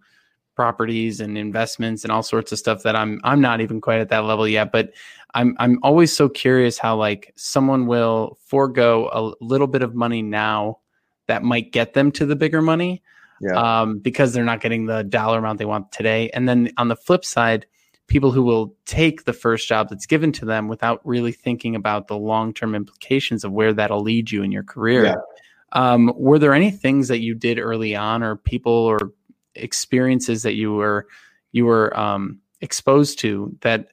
[0.57, 4.09] properties and investments and all sorts of stuff that I'm I'm not even quite at
[4.09, 4.73] that level yet.
[4.73, 4.93] But
[5.35, 10.23] I'm I'm always so curious how like someone will forego a little bit of money
[10.23, 10.79] now
[11.27, 13.03] that might get them to the bigger money
[13.41, 13.81] yeah.
[13.81, 16.31] um, because they're not getting the dollar amount they want today.
[16.31, 17.67] And then on the flip side,
[18.09, 22.09] people who will take the first job that's given to them without really thinking about
[22.09, 25.05] the long term implications of where that'll lead you in your career.
[25.05, 25.15] Yeah.
[25.73, 29.13] Um, were there any things that you did early on, or people or
[29.55, 31.07] experiences that you were
[31.53, 33.89] you were um, exposed to that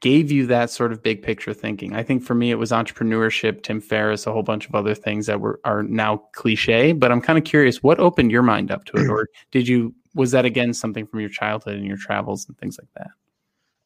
[0.00, 1.94] gave you that sort of big picture thinking.
[1.94, 5.26] I think for me, it was entrepreneurship, Tim Ferriss, a whole bunch of other things
[5.26, 6.92] that were are now cliche.
[6.92, 9.94] But I'm kind of curious, what opened your mind up to it, or did you
[10.16, 13.10] was that again something from your childhood and your travels and things like that?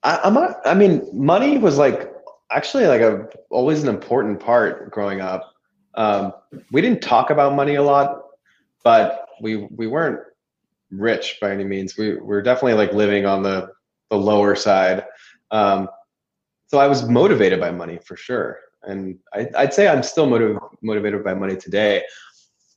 [0.03, 0.57] I, I'm not.
[0.65, 2.11] I mean, money was like
[2.53, 5.53] actually like a always an important part growing up.
[5.95, 6.33] Um,
[6.71, 8.23] we didn't talk about money a lot,
[8.85, 10.21] but we we weren't
[10.91, 11.99] rich by any means.
[11.99, 13.71] We, we were definitely like living on the
[14.09, 15.05] the lower side.
[15.51, 15.89] Um,
[16.69, 20.59] so I was motivated by money for sure, and I, would say I'm still motiv-
[20.81, 22.05] motivated by money today.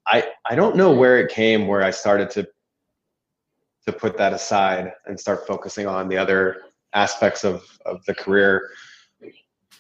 [0.07, 2.47] I I don't know where it came where I started to
[3.86, 6.62] to put that aside and start focusing on the other
[6.93, 8.69] aspects of of the career.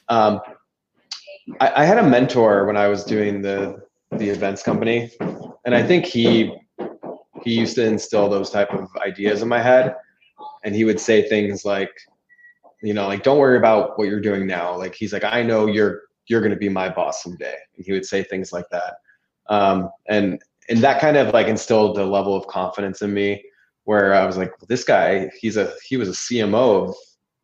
[0.09, 0.41] Um,
[1.59, 5.11] I, I had a mentor when I was doing the the events company,
[5.65, 6.55] and I think he
[7.43, 9.95] he used to instill those type of ideas in my head,
[10.63, 11.91] and he would say things like
[12.81, 14.77] you know like don't worry about what you're doing now.
[14.77, 17.55] Like he's like i know you're you're going to be my boss someday.
[17.75, 18.95] And he would say things like that.
[19.47, 23.43] Um, and and that kind of like instilled a level of confidence in me
[23.85, 26.95] where i was like well, this guy he's a he was a cmo of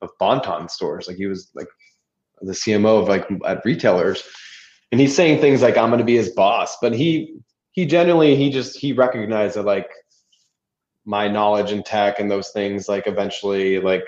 [0.01, 1.67] of Bon-Ton stores like he was like
[2.41, 4.23] the cmo of like at retailers
[4.91, 7.35] and he's saying things like i'm going to be his boss but he
[7.71, 9.89] he genuinely he just he recognized that like
[11.05, 14.07] my knowledge in tech and those things like eventually like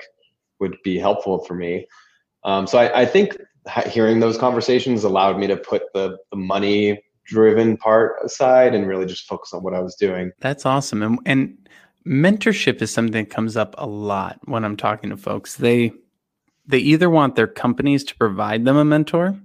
[0.60, 1.88] would be helpful for me.
[2.44, 3.36] Um, so I, I, think
[3.88, 9.05] hearing those conversations allowed me to put the, the money driven part aside and really
[9.05, 10.32] just focus on what I was doing.
[10.39, 11.01] That's awesome.
[11.01, 11.70] And, and
[12.06, 15.56] mentorship is something that comes up a lot when I'm talking to folks.
[15.56, 15.91] They
[16.68, 19.36] they either want their companies to provide them a mentor.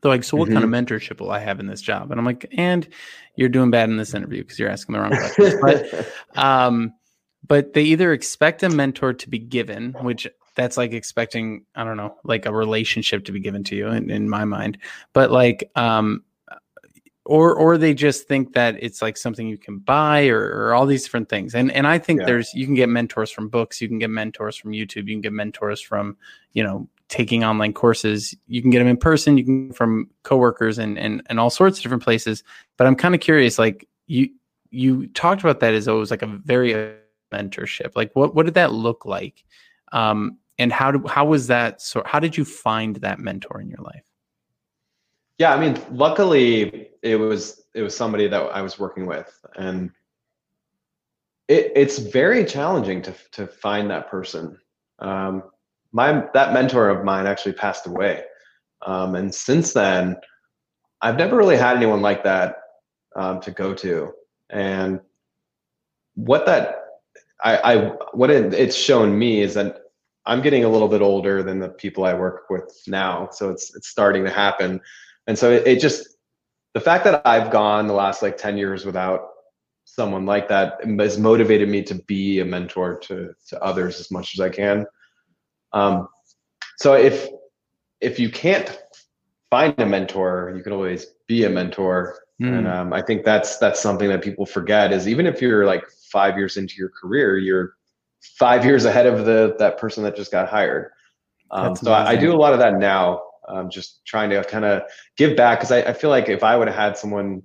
[0.00, 0.54] They're like, so what mm-hmm.
[0.54, 0.94] kind of mm-hmm.
[0.94, 2.10] mentorship will I have in this job?
[2.10, 2.88] And I'm like, and
[3.36, 5.54] you're doing bad in this interview because you're asking the wrong questions.
[5.60, 6.12] but
[6.42, 6.94] um,
[7.46, 11.96] but they either expect a mentor to be given, which that's like expecting, I don't
[11.96, 14.78] know, like a relationship to be given to you in, in my mind.
[15.12, 16.22] But like, um,
[17.26, 20.86] or or they just think that it's like something you can buy or, or all
[20.86, 21.54] these different things.
[21.54, 22.26] And and i think Yeah.
[22.26, 25.20] there's you can get mentors from books you can get mentors from youtube you can
[25.20, 26.16] get mentors from
[26.52, 28.36] you know taking online courses.
[28.46, 31.78] You can get them in person you can from coworkers and and, and all sorts
[31.78, 32.42] of different places.
[32.76, 34.30] But i'm kind of curious like you
[34.70, 36.94] you talked about that as was like a very
[37.32, 37.96] mentorship.
[37.96, 39.44] Like what what did that look like?
[39.92, 43.68] Um and how do, how was that so how did you find that mentor in
[43.68, 44.04] your life
[45.40, 49.90] Yeah, I mean, luckily it was it was somebody that I was working with, and
[51.48, 54.58] it, it's very challenging to to find that person.
[54.98, 55.44] Um,
[55.92, 58.24] my that mentor of mine actually passed away,
[58.84, 60.16] um, and since then,
[61.00, 62.56] I've never really had anyone like that
[63.16, 64.12] um, to go to.
[64.50, 65.00] And
[66.16, 66.84] what that
[67.42, 67.76] I, I
[68.12, 69.84] what it, it's shown me is that
[70.26, 73.74] I'm getting a little bit older than the people I work with now, so it's
[73.74, 74.82] it's starting to happen
[75.30, 76.16] and so it, it just
[76.74, 79.28] the fact that i've gone the last like 10 years without
[79.84, 84.34] someone like that has motivated me to be a mentor to to others as much
[84.34, 84.86] as i can.
[85.72, 86.08] Um,
[86.78, 87.28] so if
[88.00, 88.76] if you can't
[89.50, 92.18] find a mentor you can always be a mentor.
[92.40, 92.74] And Mm.
[92.74, 95.84] um, i think that's that's something that people forget is even if you're like
[96.16, 97.74] five years into your career you're
[98.44, 100.90] five years ahead of the that person that just got hired.
[101.50, 103.20] Um, so I, I do a lot of that now
[103.50, 104.82] um, just trying to kind of
[105.16, 107.42] give back because I, I feel like if I would have had someone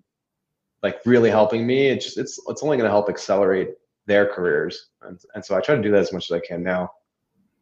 [0.84, 3.70] like really helping me, it's just it's it's only going to help accelerate
[4.08, 6.64] their careers, and, and so I try to do that as much as I can
[6.64, 6.90] now.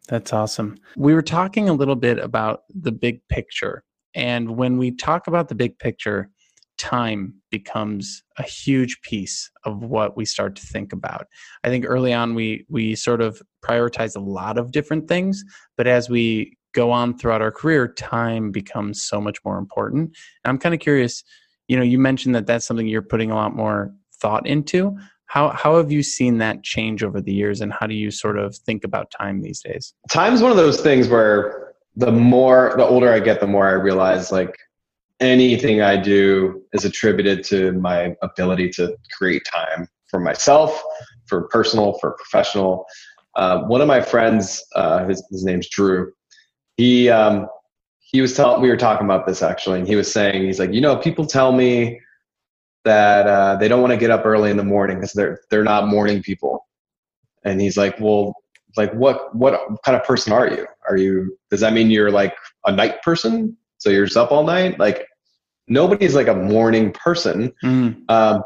[0.07, 0.77] That's awesome.
[0.97, 3.83] We were talking a little bit about the big picture.
[4.15, 6.29] And when we talk about the big picture,
[6.77, 11.27] time becomes a huge piece of what we start to think about.
[11.63, 15.43] I think early on we we sort of prioritize a lot of different things,
[15.77, 20.15] but as we go on throughout our career, time becomes so much more important.
[20.43, 21.23] And I'm kind of curious,
[21.67, 24.97] you know, you mentioned that that's something you're putting a lot more thought into.
[25.25, 28.37] How how have you seen that change over the years and how do you sort
[28.37, 29.93] of think about time these days?
[30.11, 33.73] Time's one of those things where the more the older I get, the more I
[33.73, 34.55] realize like
[35.19, 40.83] anything I do is attributed to my ability to create time for myself,
[41.25, 42.85] for personal, for professional.
[43.35, 46.11] Uh, one of my friends, uh, his, his name's Drew.
[46.77, 47.47] He um,
[47.99, 50.73] he was telling we were talking about this actually, and he was saying he's like,
[50.73, 51.99] you know, people tell me
[52.85, 55.63] that uh, they don't want to get up early in the morning because they're they're
[55.63, 56.67] not morning people,
[57.43, 58.35] and he's like, well,
[58.77, 60.67] like what what kind of person are you?
[60.89, 63.55] Are you does that mean you're like a night person?
[63.77, 64.79] So you're just up all night?
[64.79, 65.07] Like
[65.67, 67.53] nobody's like a morning person.
[67.63, 68.43] Mm, Um,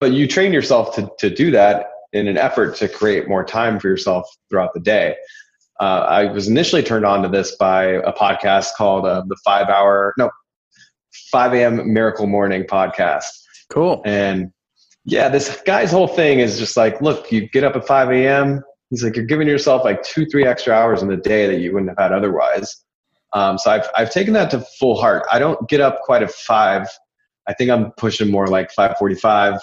[0.00, 3.78] but you train yourself to, to do that in an effort to create more time
[3.80, 5.16] for yourself throughout the day.
[5.80, 9.68] Uh, I was initially turned on to this by a podcast called uh, the Five
[9.68, 10.30] Hour, no,
[11.30, 11.92] 5 a.m.
[11.92, 13.24] Miracle Morning podcast.
[13.70, 14.02] cool.
[14.04, 14.52] And
[15.04, 18.62] yeah, this guy's whole thing is just like, look, you get up at 5 a.m.
[18.90, 21.72] He's like, you're giving yourself like two, three extra hours in the day that you
[21.72, 22.84] wouldn't have had otherwise.
[23.32, 25.24] Um, so I've, I've taken that to full heart.
[25.30, 26.88] I don't get up quite at five.
[27.46, 29.60] I think I'm pushing more like 545,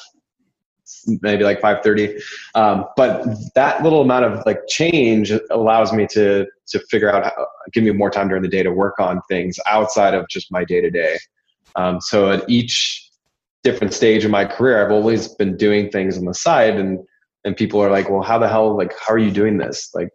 [1.21, 2.21] maybe like 530.
[2.55, 3.25] Um, but
[3.55, 7.91] that little amount of like change allows me to, to figure out how, give me
[7.91, 10.89] more time during the day to work on things outside of just my day to
[10.89, 11.17] day.
[11.99, 13.09] So at each
[13.63, 16.99] different stage of my career, I've always been doing things on the side and,
[17.45, 19.89] and people are like, well, how the hell, like, how are you doing this?
[19.93, 20.09] Like,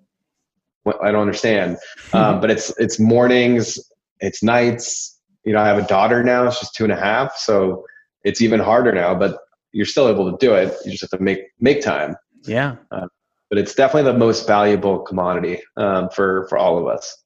[1.02, 1.76] I don't understand.
[2.14, 3.78] Um, but it's, it's mornings,
[4.20, 7.36] it's nights, you know, I have a daughter now, she's two and a half.
[7.36, 7.84] So
[8.24, 9.38] it's even harder now, but
[9.78, 10.76] you're still able to do it.
[10.84, 12.16] You just have to make, make time.
[12.42, 12.74] Yeah.
[12.90, 17.16] But it's definitely the most valuable commodity um, for, for all of us.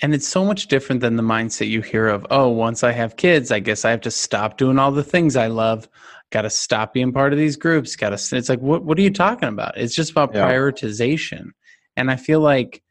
[0.00, 3.16] And it's so much different than the mindset you hear of, oh, once I have
[3.16, 5.86] kids, I guess I have to stop doing all the things I love.
[6.30, 7.94] Got to stop being part of these groups.
[7.94, 9.76] Got to, it's like, what, what are you talking about?
[9.76, 10.50] It's just about Yeah.
[10.50, 11.50] prioritization.
[11.98, 12.82] And I feel like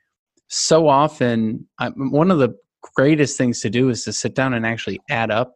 [0.48, 2.56] so often, I, one of the
[2.96, 5.56] greatest things to do is to sit down and actually add up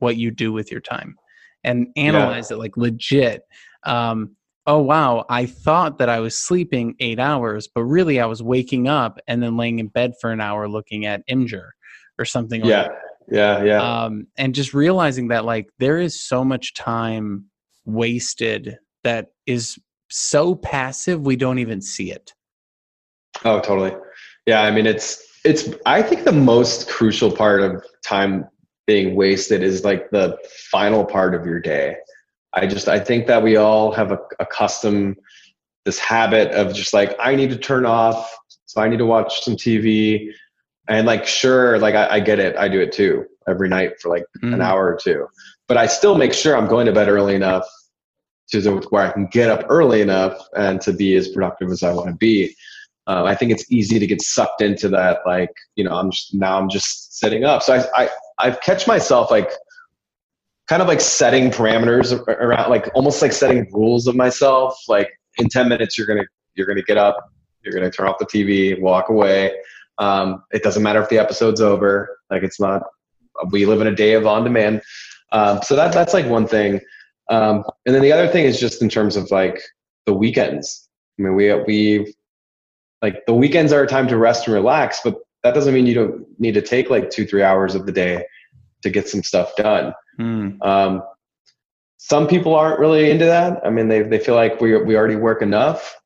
[0.00, 1.14] what you do with your time
[1.64, 3.42] and analyze it like legit.
[3.84, 4.36] Um,
[4.66, 8.88] oh wow, I thought that I was sleeping eight hours, but really I was waking
[8.88, 11.70] up and then laying in bed for an hour looking at Imgur
[12.18, 12.88] or something like Yeah.
[13.30, 13.62] Yeah.
[13.62, 14.04] Yeah.
[14.04, 17.44] um, and just realizing that like there is so much time
[17.84, 19.78] wasted that is
[20.10, 22.34] so passive we don't even see it.
[23.44, 23.92] Oh, totally.
[24.46, 28.46] Yeah, I mean it's it's I think the most crucial part of time
[28.90, 30.36] being wasted is like the
[30.72, 31.94] final part of your day.
[32.54, 35.14] I just I think that we all have a, a custom
[35.84, 38.36] this habit of just like I need to turn off,
[38.66, 40.30] so I need to watch some TV,
[40.88, 43.26] and like sure, like I, I get it, I do it too.
[43.48, 44.54] every night for like Mm.
[44.54, 45.26] an hour or two.
[45.68, 47.66] But I still make sure I'm going to bed early enough
[48.50, 51.82] to the, where I can get up early enough and to be as productive as
[51.84, 52.54] I want to be.
[53.06, 55.18] Uh, I think it's easy to get sucked into that.
[55.26, 57.62] Like, you know, I'm just, now I'm just sitting up.
[57.62, 58.08] So I, I,
[58.42, 59.50] I've catch myself like
[60.68, 64.78] kind of like setting parameters around, like almost like setting rules of myself.
[64.88, 66.24] Like in 10 minutes, you're to,
[66.54, 67.16] you're to get up,
[67.64, 69.52] you're to turn off the TV, walk away.
[69.98, 72.18] Um, it doesn't matter if the episode's over.
[72.30, 72.84] Like it's not,
[73.50, 74.82] we live in a day of on demand.
[75.32, 76.80] Um, so that, that's like one thing.
[77.28, 79.60] Um, and then the other thing is just in terms of like
[80.06, 80.88] the weekends.
[81.18, 82.14] I mean, we, we,
[83.02, 85.94] like the weekends are a time to rest and relax, but that doesn't mean you
[85.94, 88.24] don't need to take like two, three hours of the day
[88.82, 89.92] to get some stuff done.
[90.18, 90.64] Mm.
[90.64, 91.02] Um,
[91.96, 93.60] some people aren't really into that.
[93.64, 95.96] I mean, they, they feel like we, we already work enough.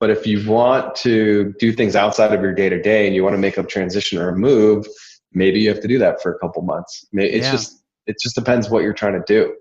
[0.00, 3.22] But if you want to do things outside of your day to day and you
[3.22, 4.86] want to make a transition or a move,
[5.32, 7.06] maybe you have to do that for a couple months.
[7.12, 7.52] It's Yeah.
[7.52, 9.54] just, it just depends what you're trying to do.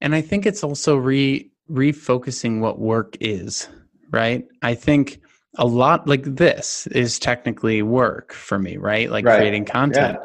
[0.00, 3.68] And I think it's also re refocusing what work is,
[4.10, 4.46] right?
[4.62, 5.20] I think
[5.56, 9.10] a lot like this is technically work for me, right?
[9.10, 9.36] Like Right.
[9.36, 10.18] creating content.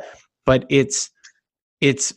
[0.45, 1.09] But it's
[1.82, 2.13] it's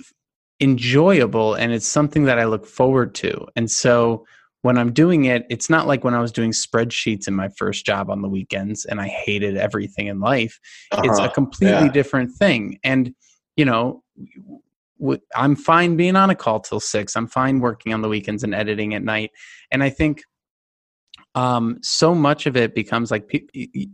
[0.61, 3.47] enjoyable and it's something that I look forward to.
[3.57, 4.25] And so
[4.63, 7.85] when I'm doing it, it's not like when I was doing spreadsheets in my first
[7.85, 10.59] job on the weekends and I hated everything in life.
[11.03, 11.29] It's a Uh-huh.
[11.31, 11.93] completely Yeah.
[11.93, 12.79] different thing.
[12.85, 13.13] And,
[13.57, 14.05] you know,
[15.01, 17.17] w- I'm fine being on a call till six.
[17.17, 19.33] I'm fine working on the weekends and editing at night.
[19.73, 20.23] And I think
[21.35, 23.47] um, so much of it becomes like pe-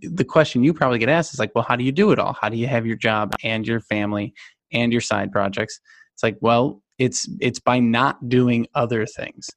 [0.02, 2.36] the question you probably get asked is like, well, how do you do it all?
[2.40, 4.34] How do you have your job and your family
[4.72, 5.80] and your side projects?
[6.14, 9.48] It's like, well, it's it's by not doing other things,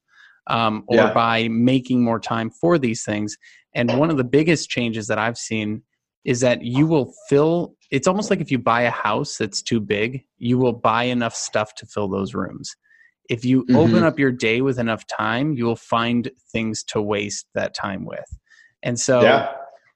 [0.48, 1.14] um, or Yeah.
[1.14, 3.36] by making more time for these things.
[3.74, 5.82] And one of the biggest changes that I've seen
[6.24, 7.76] is that you will fill.
[7.90, 11.34] It's almost like if you buy a house that's too big, you will buy enough
[11.34, 12.76] stuff to fill those rooms.
[13.32, 14.04] If you open Mhm.
[14.04, 18.30] up your day with enough time, you will find things to waste that time with.
[18.84, 19.48] And so yeah.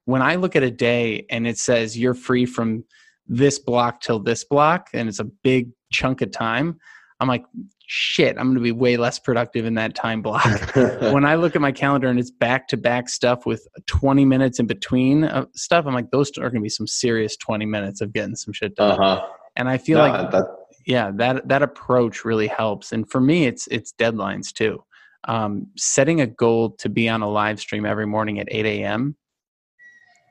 [0.06, 2.86] when I look at a day and it says you're free from
[3.28, 6.80] this block till this block, and it's a big chunk of time,
[7.20, 7.44] I'm like,
[7.88, 10.46] shit, I'm going to be way less productive in that time block.
[11.12, 14.60] when I look at my calendar and it's back to back stuff with 20 minutes
[14.60, 18.14] in between stuff, I'm like, those are going to be some serious 20 minutes of
[18.14, 18.92] getting some shit done.
[19.00, 19.26] uh-huh.
[19.58, 20.46] And I feel No, like that,
[20.86, 24.84] yeah that that approach really helps and for me it's it's deadlines too
[25.28, 29.16] um, setting a goal to be on a live stream every morning at 8 a.m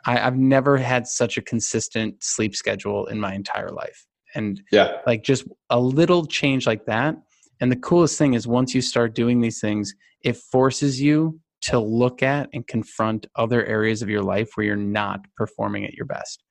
[0.06, 4.96] I, i've never had such a consistent sleep schedule in my entire life and yeah.
[5.06, 7.16] like just a little change like that
[7.60, 11.78] and the coolest thing is once you start doing these things it forces you to
[11.78, 16.06] look at and confront other areas of your life where you're not performing at your
[16.06, 16.42] best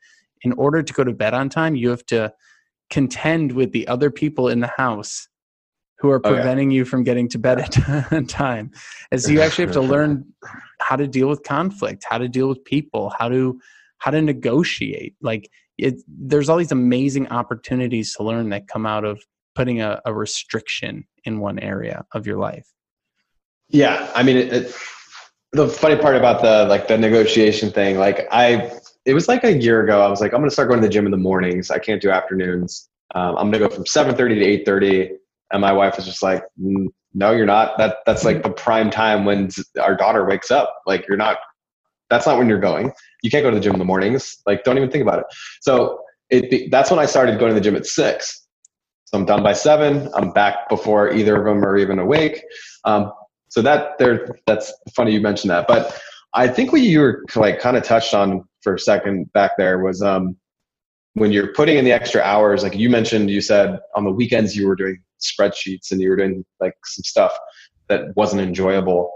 [0.41, 2.31] in order to go to bed on time you have to
[2.93, 5.27] contend with the other people in the house
[5.97, 6.35] who are Oh, yeah.
[6.35, 8.71] preventing you from getting to bed at time.
[9.11, 10.25] And so you actually have to learn
[10.79, 13.59] how to deal with conflict how to deal with people how to
[13.97, 15.15] how to negotiate.
[15.21, 19.23] Like it, there's all these amazing opportunities to learn that come out of
[19.55, 22.67] putting a, a restriction in one area of your life.
[23.69, 24.75] Yeah, I mean, it, it,
[25.53, 28.71] the funny part about the like the negotiation thing, like I,
[29.05, 30.01] it was like a year ago.
[30.01, 31.71] I was like, I'm gonna start going to the gym in the mornings.
[31.71, 32.89] I can't do afternoons.
[33.15, 35.09] Um, I'm gonna go from 7:30 to 8:30.
[35.51, 37.77] And my wife was just like, "Mm, No, you're not.
[37.77, 39.49] That that's like the prime time when
[39.79, 40.73] our daughter wakes up.
[40.87, 41.37] Like you're not.
[42.09, 42.91] That's not when you're going.
[43.23, 44.37] You can't go to the gym in the mornings.
[44.45, 45.25] Like don't even think about it.
[45.61, 45.99] So
[46.29, 48.47] it that's when I started going to the gym at six.
[49.05, 50.09] So I'm done by seven.
[50.15, 52.43] I'm back before either of them are even awake.
[52.85, 53.11] Um,
[53.49, 55.67] so that there, that's funny you mentioned that.
[55.67, 55.99] But
[56.33, 59.79] I think what you were like kind of touched on for a second back there
[59.79, 60.35] was um,
[61.13, 62.63] when you're putting in the extra hours.
[62.63, 66.15] Like you mentioned, you said on the weekends you were doing spreadsheets and you were
[66.15, 67.37] doing like some stuff
[67.89, 69.11] that wasn't enjoyable.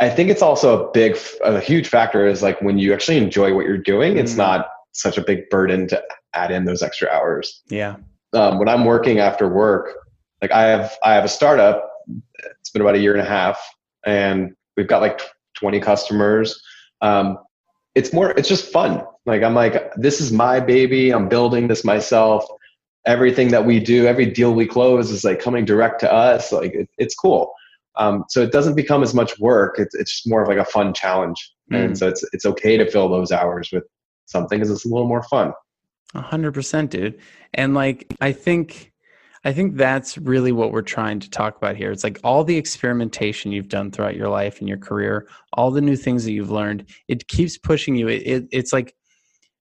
[0.00, 3.54] I think it's also a big, a huge factor is like when you actually enjoy
[3.54, 4.38] what you're doing, it's Mhm.
[4.38, 6.02] not such a big burden to
[6.34, 7.96] add in those extra hours yeah
[8.32, 9.94] um, when I'm working after work,
[10.42, 11.88] like I have I have a startup.
[12.60, 13.60] It's been about a year and a half,
[14.04, 15.20] and we've got like
[15.56, 16.60] 20 customers.
[17.00, 17.38] Um,
[17.98, 18.30] it's more.
[18.38, 18.92] It's just fun.
[19.26, 21.10] Like I'm like this is my baby.
[21.10, 22.44] I'm building this myself.
[23.06, 26.52] Everything that we do, every deal we close is like coming direct to us.
[26.52, 27.52] Like it, it's cool.
[27.96, 29.78] Um, so it doesn't become as much work.
[29.78, 31.40] It's it's just more of like a fun challenge,
[31.72, 31.84] Mm.
[31.84, 33.84] and so it's it's okay to fill those hours with
[34.26, 35.52] something because it's a little more fun.
[36.14, 37.18] A hundred percent, dude.
[37.54, 38.92] And like, I think,
[39.48, 41.90] I think that's really what we're trying to talk about here.
[41.90, 45.80] It's like all the experimentation you've done throughout your life and your career, all the
[45.80, 46.84] new things that you've learned.
[47.08, 48.08] It keeps pushing you.
[48.08, 48.94] It, it, it's like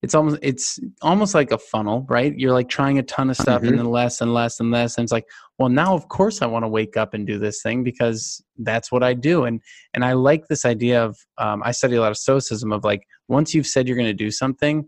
[0.02, 2.38] it's almost it's almost like a funnel, right?
[2.38, 3.70] You're like trying a ton of stuff Mhm.
[3.70, 5.26] and then less and less and less, and it's like,
[5.58, 8.92] well, now of course I want to wake up and do this thing because that's
[8.92, 9.62] what I do, and
[9.94, 13.08] and I like this idea of um, I study a lot of stoicism of like
[13.30, 14.86] once you've said you're going to do something,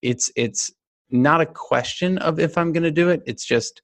[0.00, 0.70] it's it's
[1.10, 3.22] not a question of if I'm going to do it.
[3.26, 3.82] It's just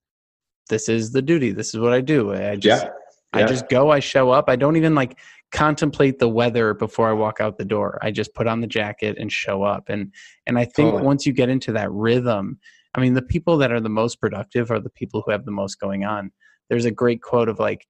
[0.69, 1.53] this is the duty.
[1.53, 2.33] This is what I do.
[2.35, 2.91] I just yeah.
[3.33, 4.49] I just go, I show up.
[4.49, 5.19] I don't even like
[5.53, 7.99] contemplate the weather before I walk out the door.
[8.03, 9.89] I just put on the jacket and show up.
[9.89, 10.13] And
[10.47, 11.03] and I think Totally.
[11.03, 12.59] once you get into that rhythm,
[12.95, 15.51] I mean the people that are the most productive are the people who have the
[15.51, 16.31] most going on.
[16.71, 17.87] There's a great quote of like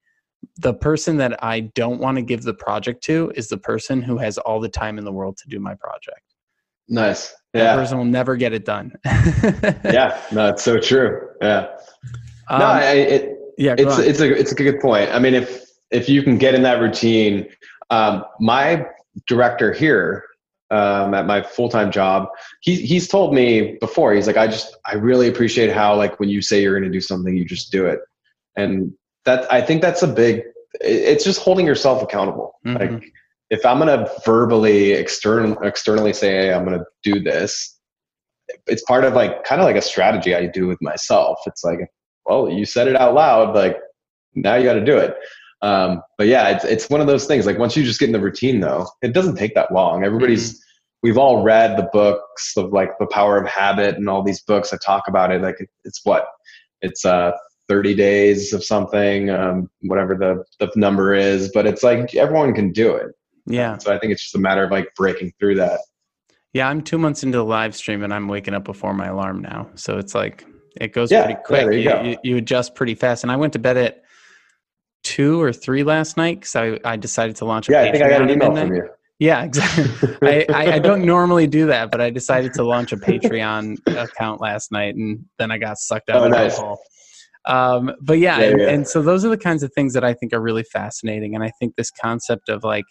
[0.57, 4.18] the person that I don't want to give the project to is the person who
[4.18, 6.22] has all the time in the world to do my project.
[6.89, 7.35] Nice.
[7.53, 7.74] That Yeah.
[7.74, 8.93] person will never get it done.
[9.85, 10.20] Yeah.
[10.33, 11.29] No, it's so true.
[11.43, 11.66] Yeah.
[12.51, 13.75] Um, no, I, it, yeah.
[13.77, 14.05] it's on.
[14.05, 15.11] it's a it's a good point.
[15.11, 17.47] I mean, if if you can get in that routine,
[17.91, 18.87] um, my
[19.27, 20.25] director here
[20.71, 22.29] um, at my full time job,
[22.61, 24.15] he he's told me before.
[24.15, 26.97] He's like, I just I really appreciate how like when you say you're going to
[26.97, 28.01] do something, you just do it,
[28.57, 28.93] and
[29.25, 30.43] that I think that's a big.
[30.81, 32.55] It's just holding yourself accountable.
[32.67, 32.79] Mhm.
[32.79, 33.13] Like
[33.51, 37.79] if I'm going to verbally external externally say hey, I'm going to do this,
[38.67, 41.39] it's part of like kind of like a strategy I do with myself.
[41.47, 41.81] It's like
[42.29, 43.79] well, you said it out loud, like
[44.35, 45.16] now you got to do it.
[45.62, 47.47] Um, but yeah, it's it's one of those things.
[47.47, 50.05] Like once you just get in the routine, though, it doesn't take that long.
[50.05, 50.62] Everybody's
[51.03, 54.70] we've all read the books of like the power of habit and all these books
[54.70, 55.43] that talk about it.
[55.43, 56.26] Like it, it's what
[56.83, 57.33] it's uh
[57.68, 61.51] 30 days of something, um, whatever the the number is.
[61.53, 63.09] But it's like everyone can do it.
[63.47, 63.79] yeah.
[63.79, 65.81] So I think it's just a matter of like breaking through that.
[66.53, 69.43] Yeah, I'm two months into the live stream and I'm waking up before my alarm
[69.43, 69.68] now.
[69.74, 70.47] So it's like
[70.81, 71.61] it goes Yeah, pretty yeah, quick.
[71.64, 73.24] there you you, you, adjust pretty fast.
[73.24, 74.03] And I went to bed at
[75.05, 78.05] two or three last night because I, I decided to launch a Yeah, I think
[78.05, 78.89] I got an Patreon email from you.
[79.18, 80.16] Yeah, exactly.
[80.22, 84.41] I, I, I don't normally do that, but I decided to launch a Patreon account
[84.41, 86.57] last night, and then I got sucked out Oh, of the nice.
[86.57, 86.79] hole.
[87.45, 88.68] Um, but yeah, Yeah, and, yeah.
[88.68, 91.43] and so those are the kinds of things that I think are really fascinating, and
[91.43, 92.85] I think this concept of like,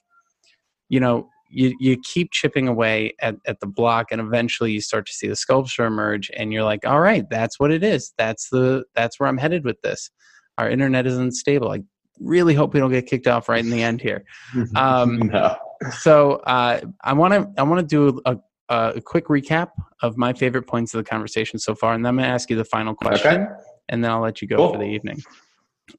[0.89, 5.05] you know, you you keep chipping away at at the block, and eventually you start
[5.07, 8.13] to see the sculpture emerge, and you're like, all right, that's what it is.
[8.17, 10.09] That's the that's where I'm headed with this.
[10.57, 11.71] Our internet is unstable.
[11.71, 11.81] I
[12.19, 14.23] really hope we don't get kicked off right in the end here.
[14.75, 15.55] Um, no.
[15.99, 18.37] so uh, I want to I want to do a,
[18.69, 19.69] a quick recap
[20.01, 22.49] of my favorite points of the conversation so far, and then I'm going to ask
[22.49, 23.51] you the final question, Okay.
[23.89, 24.73] and then I'll let you go Cool.
[24.73, 25.21] for the evening.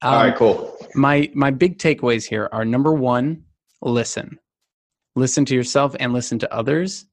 [0.02, 0.36] All Um, right.
[0.36, 0.76] Cool.
[0.94, 3.44] My my big takeaways here are number one,
[3.80, 4.38] listen,
[5.18, 7.04] listen to yourself and listen to others,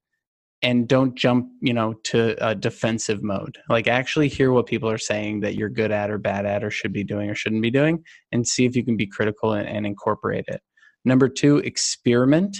[0.61, 3.57] and don't jump you know to a defensive mode.
[3.69, 6.71] Like actually hear what people are saying that you're good at or bad at or
[6.71, 9.67] should be doing or shouldn't be doing, and see if you can be critical and,
[9.67, 10.61] and incorporate it.
[11.03, 12.57] Number two, experiment.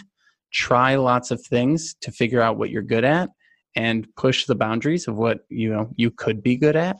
[0.53, 3.29] Try lots of things to figure out what you're good at
[3.75, 6.97] and push the boundaries of what you know you could be good at.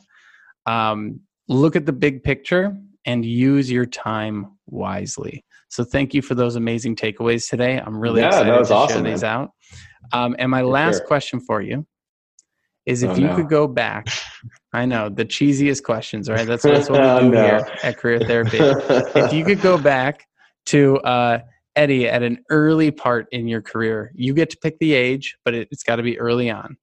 [0.66, 2.76] Um, look at the big picture
[3.06, 5.44] and use your time wisely.
[5.68, 7.78] So thank you for those amazing takeaways today.
[7.78, 9.30] I'm really Yeah, excited to awesome, share these man.
[9.32, 9.50] out.
[10.12, 11.06] Um, and my For last sure.
[11.06, 11.86] question for you
[12.86, 13.34] is if Oh, you no.
[13.36, 14.06] could go back,
[14.72, 16.46] I know the cheesiest questions, right?
[16.46, 17.42] That's, that's what we do no.
[17.42, 18.58] here at Career Therapy.
[19.16, 20.24] if you could go back
[20.66, 21.40] to uh,
[21.74, 25.54] Eddie at an early part in your career, you get to pick the age, but
[25.54, 26.76] it, it's got to be early on.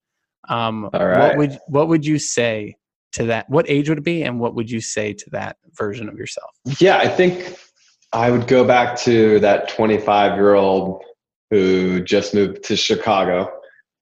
[0.49, 2.75] Um, All What would what would you say
[3.13, 3.49] to that?
[3.49, 6.51] What age would it be, and what would you say to that version of yourself?
[6.79, 7.57] Yeah, I think
[8.13, 11.03] I would go back to that 25 year old
[11.49, 13.51] who just moved to Chicago.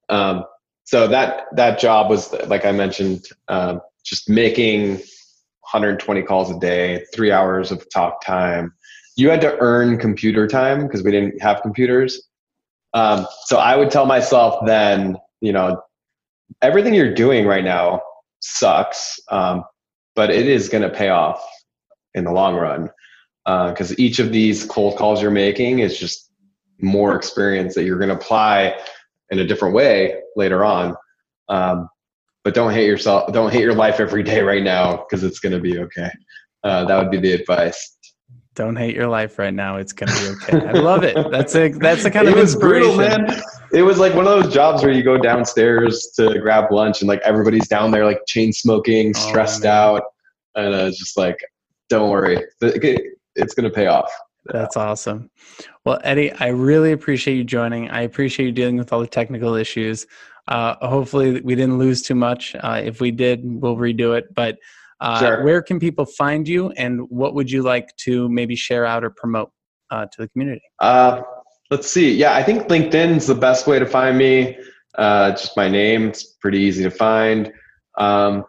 [0.09, 0.43] Um,
[0.84, 4.97] so that that job was like I mentioned, um, just making
[5.72, 8.74] 120 calls a day, three hours of talk time.
[9.16, 12.22] You had to earn computer time because we didn't have computers.
[12.93, 15.82] Um, so I would tell myself then, you know,
[16.62, 18.01] everything you're doing right now
[18.41, 19.64] sucks, um,
[20.16, 21.41] but it is going to pay off
[22.14, 22.89] in the long run
[23.45, 26.29] because each of these cold calls you're making is just
[26.79, 28.75] more experience that you're going to apply
[29.29, 30.95] in a different way later on.
[31.49, 31.89] Um,
[32.43, 33.31] but don't hate yourself.
[33.33, 36.09] Don't hate your life every day right now because it's going to be okay.
[36.63, 37.97] Uh, that would be the advice.
[38.53, 39.77] Don't hate your life right now.
[39.77, 40.67] It's gonna be okay.
[40.67, 41.15] I love it.
[41.31, 42.97] That's a that's the kind it of was inspiration.
[42.97, 43.41] brutal, man.
[43.73, 47.07] It was like one of those jobs where you go downstairs to grab lunch and
[47.07, 49.71] like everybody's down there like chain smoking, Oh, stressed man.
[49.71, 50.03] out,
[50.55, 51.37] and uh, it's just like,
[51.87, 52.43] don't worry,
[53.41, 54.11] it's going to pay off.
[54.45, 55.29] That's awesome.
[55.85, 57.89] Well, Eddie, I really appreciate you joining.
[57.89, 60.07] I appreciate you dealing with all the technical issues.
[60.47, 62.55] Uh, hopefully, we didn't lose too much.
[62.59, 64.33] Uh, if we did, we'll redo it.
[64.33, 64.57] But
[64.99, 65.43] uh, Sure.
[65.43, 69.11] where can people find you, and what would you like to maybe share out or
[69.11, 69.51] promote
[69.91, 70.61] uh, to the community?
[70.79, 71.21] Uh,
[71.69, 72.11] let's see.
[72.13, 74.57] Yeah, I think LinkedIn's the best way to find me.
[74.97, 76.07] Uh, just my name.
[76.07, 77.51] It's pretty easy to find.
[77.97, 78.43] Um,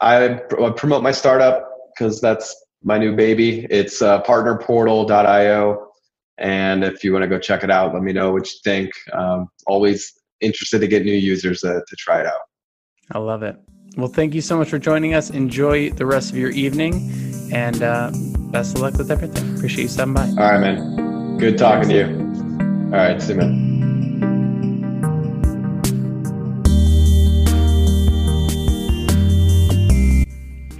[0.00, 3.66] I, I promote my startup because that's my new baby.
[3.70, 5.86] It's uh, partnerportal.io.
[6.38, 8.90] And if you want to go check it out, let me know what you think.
[9.12, 12.40] Um, always interested to get new users uh, to try it out.
[13.12, 13.56] I love it.
[13.96, 15.30] Well, thank you so much for joining us.
[15.30, 17.10] Enjoy the rest of your evening
[17.52, 18.10] and uh,
[18.50, 19.56] best of luck with everything.
[19.56, 20.28] Appreciate you stopping by.
[20.28, 21.36] All right, man.
[21.38, 22.06] Good talking to you.
[22.86, 23.69] All right, see you, man.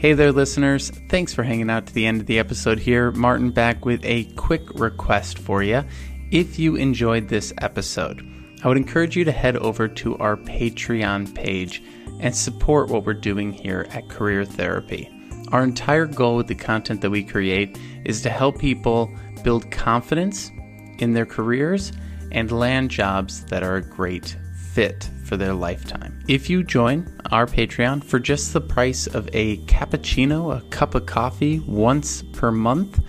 [0.01, 0.89] Hey there, listeners.
[1.11, 3.11] Thanks for hanging out to the end of the episode here.
[3.11, 5.85] Martin back with a quick request for you.
[6.31, 8.27] If you enjoyed this episode,
[8.65, 11.83] I would encourage you to head over to our Patreon page
[12.19, 15.11] and support what we're doing here at Career Therapy.
[15.53, 20.51] Our entire goal with the content that we create is to help people build confidence
[20.97, 21.93] in their careers
[22.33, 24.35] and land jobs that are a great
[24.73, 26.23] fit for their lifetime.
[26.29, 31.07] If you join our Patreon for just the price of a cappuccino, a cup of
[31.07, 33.01] coffee once per month,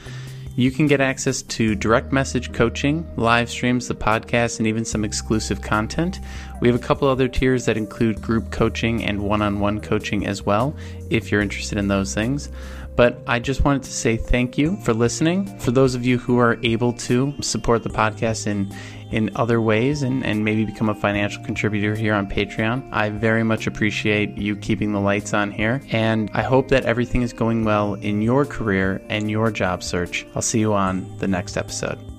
[0.55, 5.05] you can get access to direct message coaching, live streams, the podcast, and even some
[5.05, 6.19] exclusive content.
[6.59, 10.27] We have a couple other tiers that include group coaching and one on one coaching
[10.27, 10.75] as well,
[11.09, 12.49] if you're interested in those things.
[12.95, 15.57] But I just wanted to say thank you for listening.
[15.59, 18.71] For those of you who are able to support the podcast in
[19.11, 22.87] in other ways and, and maybe become a financial contributor here on Patreon.
[22.91, 25.81] I very much appreciate you keeping the lights on here.
[25.91, 30.25] And I hope that everything is going well in your career and your job search.
[30.35, 32.10] I'll see you on the next episode.